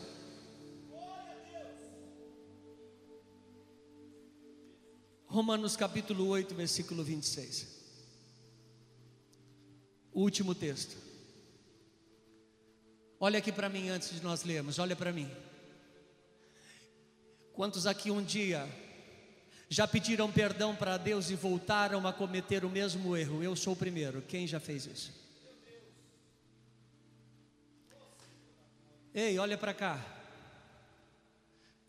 Romanos 5.28 5.78
capítulo 5.78 6.28
8, 6.28 6.54
versículo 6.54 7.01
26. 7.01 7.67
O 10.12 10.23
último 10.23 10.54
texto. 10.54 10.97
Olha 13.17 13.39
aqui 13.39 13.51
para 13.51 13.69
mim 13.69 13.88
antes 13.88 14.12
de 14.12 14.21
nós 14.21 14.43
lermos, 14.43 14.78
olha 14.78 14.95
para 14.95 15.13
mim. 15.13 15.32
Quantos 17.54 17.88
aqui 17.88 18.12
um 18.12 18.21
dia 18.21 18.69
já 19.75 19.85
pediram 19.85 20.31
perdão 20.31 20.73
para 20.73 20.95
Deus 20.95 21.29
e 21.29 21.35
voltaram 21.35 22.07
a 22.07 22.13
cometer 22.13 22.63
o 22.63 22.69
mesmo 22.69 23.13
erro? 23.13 23.43
Eu 23.43 23.57
sou 23.57 23.73
o 23.73 23.75
primeiro. 23.75 24.21
Quem 24.21 24.47
já 24.47 24.57
fez 24.57 24.85
isso? 24.85 25.11
Ei, 29.13 29.38
olha 29.38 29.57
para 29.57 29.73
cá. 29.73 30.01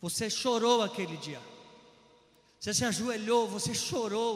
Você 0.00 0.28
chorou 0.28 0.82
aquele 0.82 1.16
dia. 1.16 1.40
Você 2.58 2.74
se 2.74 2.84
ajoelhou, 2.84 3.48
você 3.48 3.72
chorou. 3.72 4.34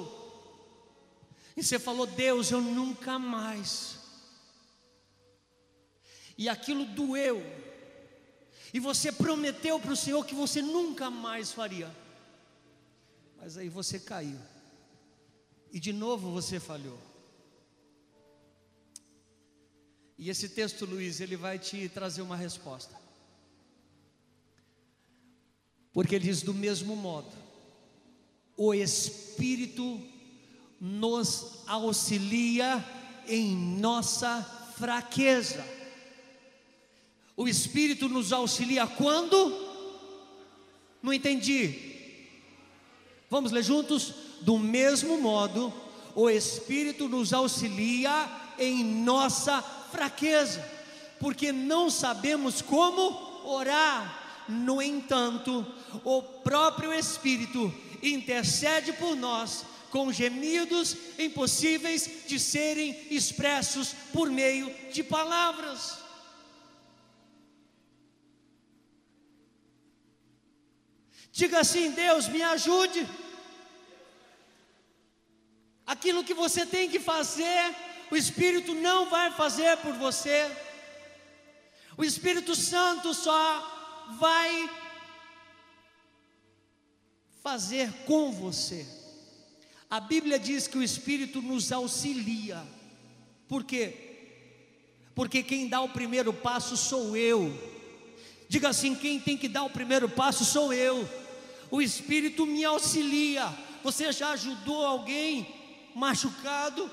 E 1.56 1.64
você 1.64 1.76
falou: 1.76 2.06
Deus, 2.06 2.52
eu 2.52 2.60
nunca 2.60 3.18
mais. 3.18 3.98
E 6.38 6.48
aquilo 6.48 6.84
doeu. 6.84 7.44
E 8.72 8.78
você 8.78 9.10
prometeu 9.10 9.80
para 9.80 9.92
o 9.92 9.96
Senhor 9.96 10.24
que 10.24 10.36
você 10.36 10.62
nunca 10.62 11.10
mais 11.10 11.50
faria. 11.50 11.90
Mas 13.40 13.56
aí 13.56 13.68
você 13.68 13.98
caiu. 13.98 14.38
E 15.72 15.80
de 15.80 15.92
novo 15.92 16.30
você 16.30 16.60
falhou. 16.60 16.98
E 20.18 20.28
esse 20.28 20.50
texto, 20.50 20.84
Luiz, 20.84 21.20
ele 21.20 21.36
vai 21.36 21.58
te 21.58 21.88
trazer 21.88 22.20
uma 22.20 22.36
resposta. 22.36 22.94
Porque 25.92 26.16
ele 26.16 26.24
diz: 26.24 26.42
do 26.42 26.52
mesmo 26.52 26.94
modo, 26.94 27.32
o 28.56 28.74
Espírito 28.74 30.00
nos 30.78 31.62
auxilia 31.66 32.84
em 33.26 33.56
nossa 33.56 34.42
fraqueza. 34.76 35.64
O 37.34 37.48
Espírito 37.48 38.06
nos 38.06 38.32
auxilia 38.32 38.86
quando? 38.86 39.36
Não 41.02 41.12
entendi. 41.12 41.89
Vamos 43.30 43.52
ler 43.52 43.62
juntos? 43.62 44.12
Do 44.40 44.58
mesmo 44.58 45.16
modo, 45.16 45.72
o 46.16 46.28
Espírito 46.28 47.08
nos 47.08 47.32
auxilia 47.32 48.28
em 48.58 48.82
nossa 48.82 49.62
fraqueza, 49.62 50.68
porque 51.20 51.52
não 51.52 51.88
sabemos 51.88 52.60
como 52.60 53.44
orar. 53.44 54.44
No 54.48 54.82
entanto, 54.82 55.64
o 56.02 56.20
próprio 56.20 56.92
Espírito 56.92 57.72
intercede 58.02 58.92
por 58.94 59.14
nós 59.14 59.64
com 59.90 60.12
gemidos 60.12 60.96
impossíveis 61.16 62.10
de 62.26 62.38
serem 62.38 62.96
expressos 63.12 63.94
por 64.12 64.28
meio 64.28 64.74
de 64.92 65.04
palavras. 65.04 65.99
Diga 71.32 71.60
assim: 71.60 71.90
Deus, 71.92 72.28
me 72.28 72.42
ajude. 72.42 73.06
Aquilo 75.86 76.24
que 76.24 76.34
você 76.34 76.64
tem 76.64 76.88
que 76.88 77.00
fazer, 77.00 77.74
o 78.10 78.16
Espírito 78.16 78.74
não 78.74 79.08
vai 79.08 79.30
fazer 79.32 79.76
por 79.78 79.92
você. 79.94 80.50
O 81.96 82.04
Espírito 82.04 82.54
Santo 82.54 83.12
só 83.12 84.06
vai 84.18 84.70
fazer 87.42 87.92
com 88.06 88.30
você. 88.30 88.86
A 89.88 89.98
Bíblia 89.98 90.38
diz 90.38 90.68
que 90.68 90.78
o 90.78 90.82
Espírito 90.82 91.42
nos 91.42 91.72
auxilia. 91.72 92.62
Por 93.48 93.64
quê? 93.64 94.10
Porque 95.14 95.42
quem 95.42 95.68
dá 95.68 95.80
o 95.80 95.88
primeiro 95.88 96.32
passo 96.32 96.76
sou 96.76 97.16
eu. 97.16 97.52
Diga 98.48 98.68
assim: 98.68 98.94
quem 98.94 99.18
tem 99.18 99.36
que 99.36 99.48
dar 99.48 99.64
o 99.64 99.70
primeiro 99.70 100.08
passo 100.08 100.44
sou 100.44 100.72
eu. 100.72 101.08
O 101.70 101.80
Espírito 101.80 102.46
me 102.46 102.64
auxilia. 102.64 103.46
Você 103.82 104.12
já 104.12 104.30
ajudou 104.30 104.84
alguém 104.84 105.46
machucado? 105.94 106.90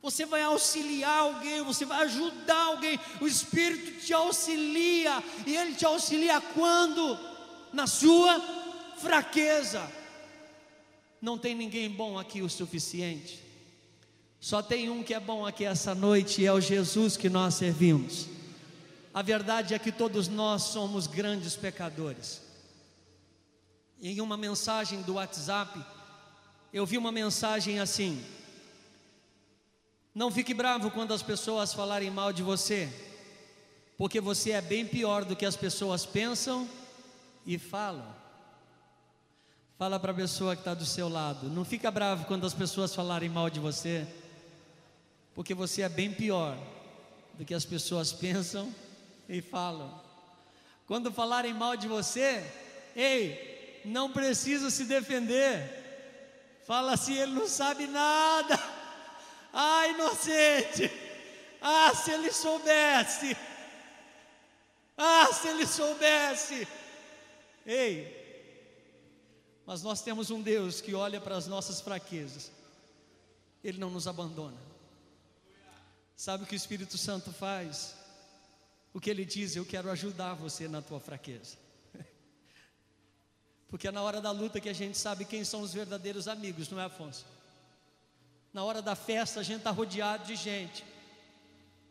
Você 0.00 0.24
vai 0.24 0.42
auxiliar 0.42 1.18
alguém, 1.18 1.62
você 1.62 1.84
vai 1.84 2.04
ajudar 2.04 2.64
alguém. 2.66 2.98
O 3.20 3.26
Espírito 3.26 4.04
te 4.04 4.12
auxilia. 4.12 5.22
E 5.46 5.56
Ele 5.56 5.74
te 5.74 5.84
auxilia 5.84 6.40
quando? 6.40 7.18
Na 7.72 7.86
sua 7.86 8.40
fraqueza. 8.98 9.90
Não 11.20 11.36
tem 11.36 11.54
ninguém 11.54 11.90
bom 11.90 12.18
aqui 12.18 12.42
o 12.42 12.48
suficiente. 12.48 13.42
Só 14.40 14.62
tem 14.62 14.88
um 14.88 15.02
que 15.02 15.12
é 15.12 15.20
bom 15.20 15.44
aqui 15.44 15.64
essa 15.64 15.94
noite 15.94 16.42
e 16.42 16.46
é 16.46 16.52
o 16.52 16.60
Jesus 16.60 17.16
que 17.16 17.28
nós 17.28 17.54
servimos. 17.54 18.26
A 19.12 19.20
verdade 19.20 19.74
é 19.74 19.78
que 19.80 19.90
todos 19.90 20.28
nós 20.28 20.62
somos 20.62 21.08
grandes 21.08 21.56
pecadores. 21.56 22.47
Em 24.00 24.20
uma 24.20 24.36
mensagem 24.36 25.02
do 25.02 25.14
WhatsApp, 25.14 25.84
eu 26.72 26.86
vi 26.86 26.96
uma 26.96 27.10
mensagem 27.10 27.80
assim: 27.80 28.24
Não 30.14 30.30
fique 30.30 30.54
bravo 30.54 30.90
quando 30.90 31.12
as 31.12 31.22
pessoas 31.22 31.74
falarem 31.74 32.08
mal 32.08 32.32
de 32.32 32.42
você, 32.42 32.88
porque 33.96 34.20
você 34.20 34.52
é 34.52 34.60
bem 34.60 34.86
pior 34.86 35.24
do 35.24 35.34
que 35.34 35.44
as 35.44 35.56
pessoas 35.56 36.06
pensam 36.06 36.68
e 37.44 37.58
falam. 37.58 38.14
Fala 39.76 39.98
para 39.98 40.12
a 40.12 40.14
pessoa 40.14 40.54
que 40.54 40.60
está 40.60 40.74
do 40.74 40.86
seu 40.86 41.08
lado: 41.08 41.48
Não 41.48 41.64
fica 41.64 41.90
bravo 41.90 42.24
quando 42.26 42.46
as 42.46 42.54
pessoas 42.54 42.94
falarem 42.94 43.28
mal 43.28 43.50
de 43.50 43.58
você, 43.58 44.06
porque 45.34 45.54
você 45.54 45.82
é 45.82 45.88
bem 45.88 46.12
pior 46.12 46.56
do 47.34 47.44
que 47.44 47.54
as 47.54 47.64
pessoas 47.64 48.12
pensam 48.12 48.72
e 49.28 49.40
falam. 49.40 50.00
Quando 50.86 51.10
falarem 51.10 51.52
mal 51.52 51.76
de 51.76 51.88
você, 51.88 52.44
ei, 52.94 53.47
não 53.84 54.12
precisa 54.12 54.70
se 54.70 54.84
defender. 54.84 56.60
Fala 56.66 56.92
assim, 56.92 57.16
ele 57.16 57.32
não 57.32 57.48
sabe 57.48 57.86
nada. 57.86 58.58
Ah, 59.52 59.86
inocente. 59.88 60.90
Ah, 61.60 61.94
se 61.94 62.10
ele 62.10 62.30
soubesse. 62.32 63.36
Ah, 64.96 65.28
se 65.32 65.48
ele 65.48 65.66
soubesse. 65.66 66.68
Ei, 67.64 68.18
mas 69.68 69.82
nós 69.82 70.00
temos 70.00 70.30
um 70.30 70.40
Deus 70.40 70.80
que 70.80 70.94
olha 70.94 71.20
para 71.20 71.36
as 71.36 71.46
nossas 71.46 71.78
fraquezas, 71.82 72.50
Ele 73.62 73.76
não 73.76 73.90
nos 73.90 74.08
abandona. 74.08 74.56
Sabe 76.16 76.44
o 76.44 76.46
que 76.46 76.54
o 76.54 76.56
Espírito 76.56 76.96
Santo 76.96 77.30
faz? 77.30 77.94
O 78.94 78.98
que 78.98 79.10
ele 79.10 79.26
diz, 79.26 79.54
eu 79.54 79.66
quero 79.66 79.90
ajudar 79.90 80.32
você 80.32 80.66
na 80.66 80.80
tua 80.80 80.98
fraqueza. 80.98 81.58
Porque 83.68 83.86
é 83.86 83.92
na 83.92 84.02
hora 84.02 84.20
da 84.20 84.30
luta 84.30 84.60
que 84.60 84.68
a 84.68 84.74
gente 84.74 84.96
sabe 84.96 85.24
quem 85.24 85.44
são 85.44 85.60
os 85.60 85.72
verdadeiros 85.72 86.26
amigos, 86.26 86.70
não 86.70 86.80
é, 86.80 86.84
Afonso? 86.84 87.24
Na 88.52 88.64
hora 88.64 88.80
da 88.80 88.94
festa 88.94 89.40
a 89.40 89.42
gente 89.42 89.58
está 89.58 89.70
rodeado 89.70 90.24
de 90.26 90.34
gente, 90.34 90.84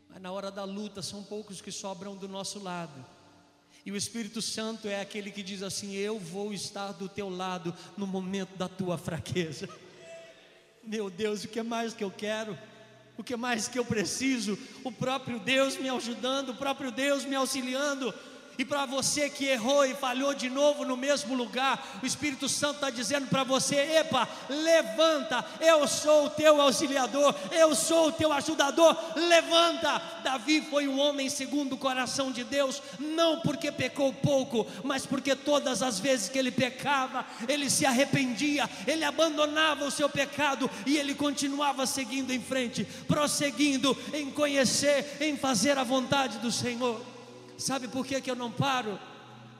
mas 0.08 0.20
na 0.20 0.32
hora 0.32 0.50
da 0.50 0.64
luta 0.64 1.00
são 1.02 1.22
poucos 1.22 1.60
que 1.60 1.70
sobram 1.70 2.16
do 2.16 2.28
nosso 2.28 2.58
lado. 2.58 3.04
E 3.86 3.92
o 3.92 3.96
Espírito 3.96 4.42
Santo 4.42 4.88
é 4.88 5.00
aquele 5.00 5.30
que 5.30 5.42
diz 5.42 5.62
assim: 5.62 5.94
Eu 5.94 6.18
vou 6.18 6.52
estar 6.52 6.92
do 6.92 7.08
teu 7.08 7.28
lado 7.28 7.74
no 7.96 8.06
momento 8.06 8.56
da 8.56 8.68
tua 8.68 8.98
fraqueza. 8.98 9.68
Meu 10.82 11.08
Deus, 11.08 11.44
o 11.44 11.48
que 11.48 11.62
mais 11.62 11.94
que 11.94 12.02
eu 12.02 12.10
quero? 12.10 12.58
O 13.16 13.24
que 13.24 13.36
mais 13.36 13.66
que 13.66 13.78
eu 13.78 13.84
preciso? 13.84 14.58
O 14.84 14.92
próprio 14.92 15.38
Deus 15.38 15.76
me 15.76 15.88
ajudando, 15.88 16.50
o 16.50 16.56
próprio 16.56 16.90
Deus 16.90 17.24
me 17.24 17.34
auxiliando. 17.34 18.12
E 18.58 18.64
para 18.64 18.84
você 18.86 19.30
que 19.30 19.44
errou 19.44 19.86
e 19.86 19.94
falhou 19.94 20.34
de 20.34 20.50
novo 20.50 20.84
no 20.84 20.96
mesmo 20.96 21.32
lugar, 21.32 22.00
o 22.02 22.06
Espírito 22.06 22.48
Santo 22.48 22.74
está 22.74 22.90
dizendo 22.90 23.28
para 23.28 23.44
você: 23.44 23.76
epa, 23.76 24.28
levanta, 24.48 25.44
eu 25.60 25.86
sou 25.86 26.26
o 26.26 26.30
teu 26.30 26.60
auxiliador, 26.60 27.32
eu 27.52 27.72
sou 27.76 28.08
o 28.08 28.12
teu 28.12 28.32
ajudador, 28.32 28.96
levanta. 29.14 30.02
Davi 30.24 30.60
foi 30.60 30.88
um 30.88 30.98
homem 30.98 31.30
segundo 31.30 31.74
o 31.74 31.78
coração 31.78 32.32
de 32.32 32.42
Deus, 32.42 32.82
não 32.98 33.38
porque 33.38 33.70
pecou 33.70 34.12
pouco, 34.12 34.66
mas 34.82 35.06
porque 35.06 35.36
todas 35.36 35.80
as 35.80 36.00
vezes 36.00 36.28
que 36.28 36.38
ele 36.38 36.50
pecava, 36.50 37.24
ele 37.46 37.70
se 37.70 37.86
arrependia, 37.86 38.68
ele 38.88 39.04
abandonava 39.04 39.84
o 39.84 39.90
seu 39.90 40.08
pecado 40.08 40.68
e 40.84 40.96
ele 40.96 41.14
continuava 41.14 41.86
seguindo 41.86 42.32
em 42.32 42.40
frente, 42.40 42.84
prosseguindo 43.06 43.96
em 44.12 44.32
conhecer, 44.32 45.18
em 45.20 45.36
fazer 45.36 45.78
a 45.78 45.84
vontade 45.84 46.38
do 46.38 46.50
Senhor. 46.50 47.17
Sabe 47.58 47.88
por 47.88 48.06
que, 48.06 48.20
que 48.20 48.30
eu 48.30 48.36
não 48.36 48.50
paro? 48.50 48.98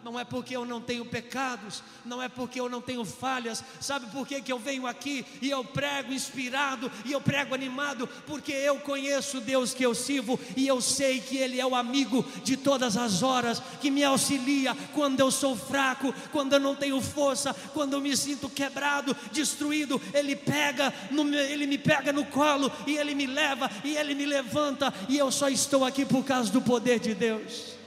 não 0.02 0.18
é 0.18 0.24
porque 0.24 0.56
eu 0.56 0.64
não 0.64 0.80
tenho 0.80 1.04
pecados, 1.04 1.82
não 2.04 2.22
é 2.22 2.28
porque 2.28 2.60
eu 2.60 2.68
não 2.68 2.80
tenho 2.80 3.04
falhas, 3.04 3.62
sabe 3.80 4.06
por 4.06 4.26
que, 4.26 4.40
que 4.40 4.52
eu 4.52 4.58
venho 4.58 4.86
aqui 4.86 5.24
e 5.42 5.50
eu 5.50 5.64
prego 5.64 6.12
inspirado 6.12 6.90
e 7.04 7.12
eu 7.12 7.20
prego 7.20 7.54
animado? 7.54 8.08
Porque 8.26 8.52
eu 8.52 8.76
conheço 8.76 9.40
Deus 9.40 9.74
que 9.74 9.84
eu 9.84 9.94
sirvo 9.94 10.38
e 10.56 10.66
eu 10.66 10.80
sei 10.80 11.20
que 11.20 11.36
Ele 11.36 11.60
é 11.60 11.66
o 11.66 11.74
amigo 11.74 12.24
de 12.42 12.56
todas 12.56 12.96
as 12.96 13.22
horas, 13.22 13.62
que 13.80 13.90
me 13.90 14.04
auxilia 14.04 14.74
quando 14.94 15.20
eu 15.20 15.30
sou 15.30 15.56
fraco, 15.56 16.14
quando 16.32 16.54
eu 16.54 16.60
não 16.60 16.74
tenho 16.74 17.00
força, 17.00 17.54
quando 17.74 17.94
eu 17.94 18.00
me 18.00 18.16
sinto 18.16 18.48
quebrado, 18.48 19.16
destruído, 19.32 20.00
Ele 20.14 20.36
pega, 20.36 20.92
no, 21.10 21.34
Ele 21.34 21.66
me 21.66 21.76
pega 21.76 22.12
no 22.12 22.24
colo 22.24 22.70
e 22.86 22.96
Ele 22.96 23.14
me 23.14 23.26
leva 23.26 23.70
e 23.84 23.96
Ele 23.96 24.14
me 24.14 24.24
levanta 24.24 24.92
e 25.08 25.18
eu 25.18 25.30
só 25.30 25.48
estou 25.48 25.84
aqui 25.84 26.06
por 26.06 26.24
causa 26.24 26.50
do 26.50 26.62
poder 26.62 26.98
de 26.98 27.14
Deus. 27.14 27.77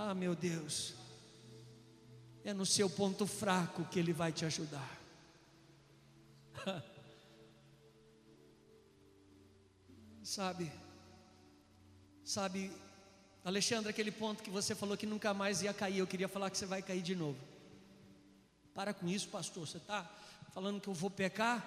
Ah, 0.00 0.14
meu 0.14 0.36
Deus, 0.36 0.94
é 2.44 2.54
no 2.54 2.64
seu 2.64 2.88
ponto 2.88 3.26
fraco 3.26 3.84
que 3.86 3.98
Ele 3.98 4.12
vai 4.12 4.30
te 4.30 4.44
ajudar. 4.44 4.96
sabe, 10.22 10.70
sabe, 12.24 12.70
Alexandre, 13.44 13.90
aquele 13.90 14.12
ponto 14.12 14.40
que 14.40 14.50
você 14.50 14.72
falou 14.72 14.96
que 14.96 15.04
nunca 15.04 15.34
mais 15.34 15.62
ia 15.62 15.74
cair, 15.74 15.98
eu 15.98 16.06
queria 16.06 16.28
falar 16.28 16.48
que 16.48 16.58
você 16.58 16.66
vai 16.66 16.80
cair 16.80 17.02
de 17.02 17.16
novo. 17.16 17.40
Para 18.72 18.94
com 18.94 19.08
isso, 19.08 19.28
pastor, 19.28 19.66
você 19.66 19.78
está 19.78 20.08
falando 20.54 20.80
que 20.80 20.86
eu 20.86 20.94
vou 20.94 21.10
pecar? 21.10 21.66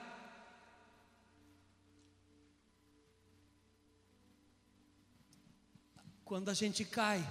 Quando 6.23 6.47
a 6.47 6.53
gente 6.53 6.86
cai, 6.86 7.21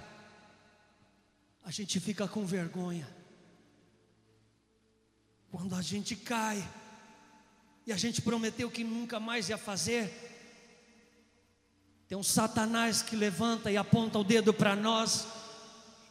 a 1.63 1.71
gente 1.71 1.99
fica 1.99 2.27
com 2.27 2.45
vergonha. 2.45 3.07
Quando 5.51 5.75
a 5.75 5.81
gente 5.81 6.15
cai 6.15 6.67
e 7.85 7.91
a 7.91 7.97
gente 7.97 8.21
prometeu 8.21 8.71
que 8.71 8.83
nunca 8.83 9.19
mais 9.19 9.49
ia 9.49 9.57
fazer, 9.57 10.29
Tem 12.11 12.17
um 12.17 12.23
Satanás 12.23 13.01
que 13.01 13.15
levanta 13.15 13.71
e 13.71 13.77
aponta 13.77 14.19
o 14.19 14.23
dedo 14.25 14.53
para 14.53 14.75
nós 14.75 15.25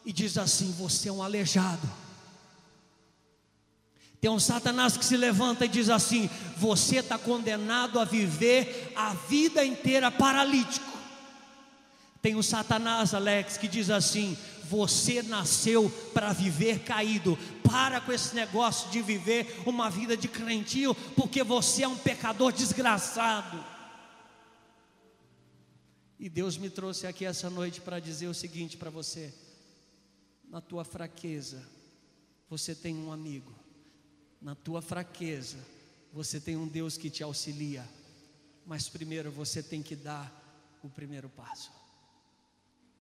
e 0.03 0.11
diz 0.11 0.35
assim: 0.35 0.71
Você 0.71 1.09
é 1.09 1.11
um 1.11 1.21
aleijado. 1.21 1.87
Tem 4.19 4.27
um 4.27 4.39
Satanás 4.39 4.97
que 4.97 5.05
se 5.05 5.15
levanta 5.15 5.65
e 5.65 5.67
diz 5.67 5.89
assim: 5.89 6.27
Você 6.57 6.95
está 6.97 7.19
condenado 7.19 7.99
a 7.99 8.03
viver 8.03 8.91
a 8.95 9.13
vida 9.13 9.63
inteira 9.63 10.09
paralítico. 10.09 10.90
Tem 12.21 12.35
um 12.35 12.43
Satanás, 12.43 13.13
Alex, 13.13 13.57
que 13.57 13.67
diz 13.67 13.89
assim: 13.89 14.37
Você 14.65 15.23
nasceu 15.23 15.89
para 16.13 16.31
viver 16.31 16.79
caído. 16.83 17.37
Para 17.63 17.99
com 17.99 18.11
esse 18.11 18.35
negócio 18.35 18.89
de 18.91 19.01
viver 19.01 19.61
uma 19.65 19.89
vida 19.89 20.15
de 20.15 20.27
crentinho, 20.27 20.93
porque 21.15 21.43
você 21.43 21.83
é 21.83 21.87
um 21.87 21.97
pecador 21.97 22.51
desgraçado. 22.51 23.63
E 26.19 26.29
Deus 26.29 26.57
me 26.57 26.69
trouxe 26.69 27.07
aqui 27.07 27.25
essa 27.25 27.49
noite 27.49 27.81
para 27.81 27.99
dizer 27.99 28.27
o 28.27 28.33
seguinte 28.33 28.77
para 28.77 28.91
você: 28.91 29.33
na 30.47 30.61
tua 30.61 30.85
fraqueza, 30.85 31.67
você 32.47 32.75
tem 32.75 32.95
um 32.95 33.11
amigo. 33.11 33.51
Na 34.39 34.53
tua 34.53 34.81
fraqueza, 34.81 35.57
você 36.13 36.39
tem 36.39 36.55
um 36.55 36.67
Deus 36.67 36.97
que 36.97 37.09
te 37.09 37.23
auxilia. 37.23 37.87
Mas 38.65 38.87
primeiro 38.87 39.31
você 39.31 39.63
tem 39.63 39.81
que 39.81 39.95
dar 39.95 40.31
o 40.83 40.89
primeiro 40.89 41.29
passo. 41.29 41.80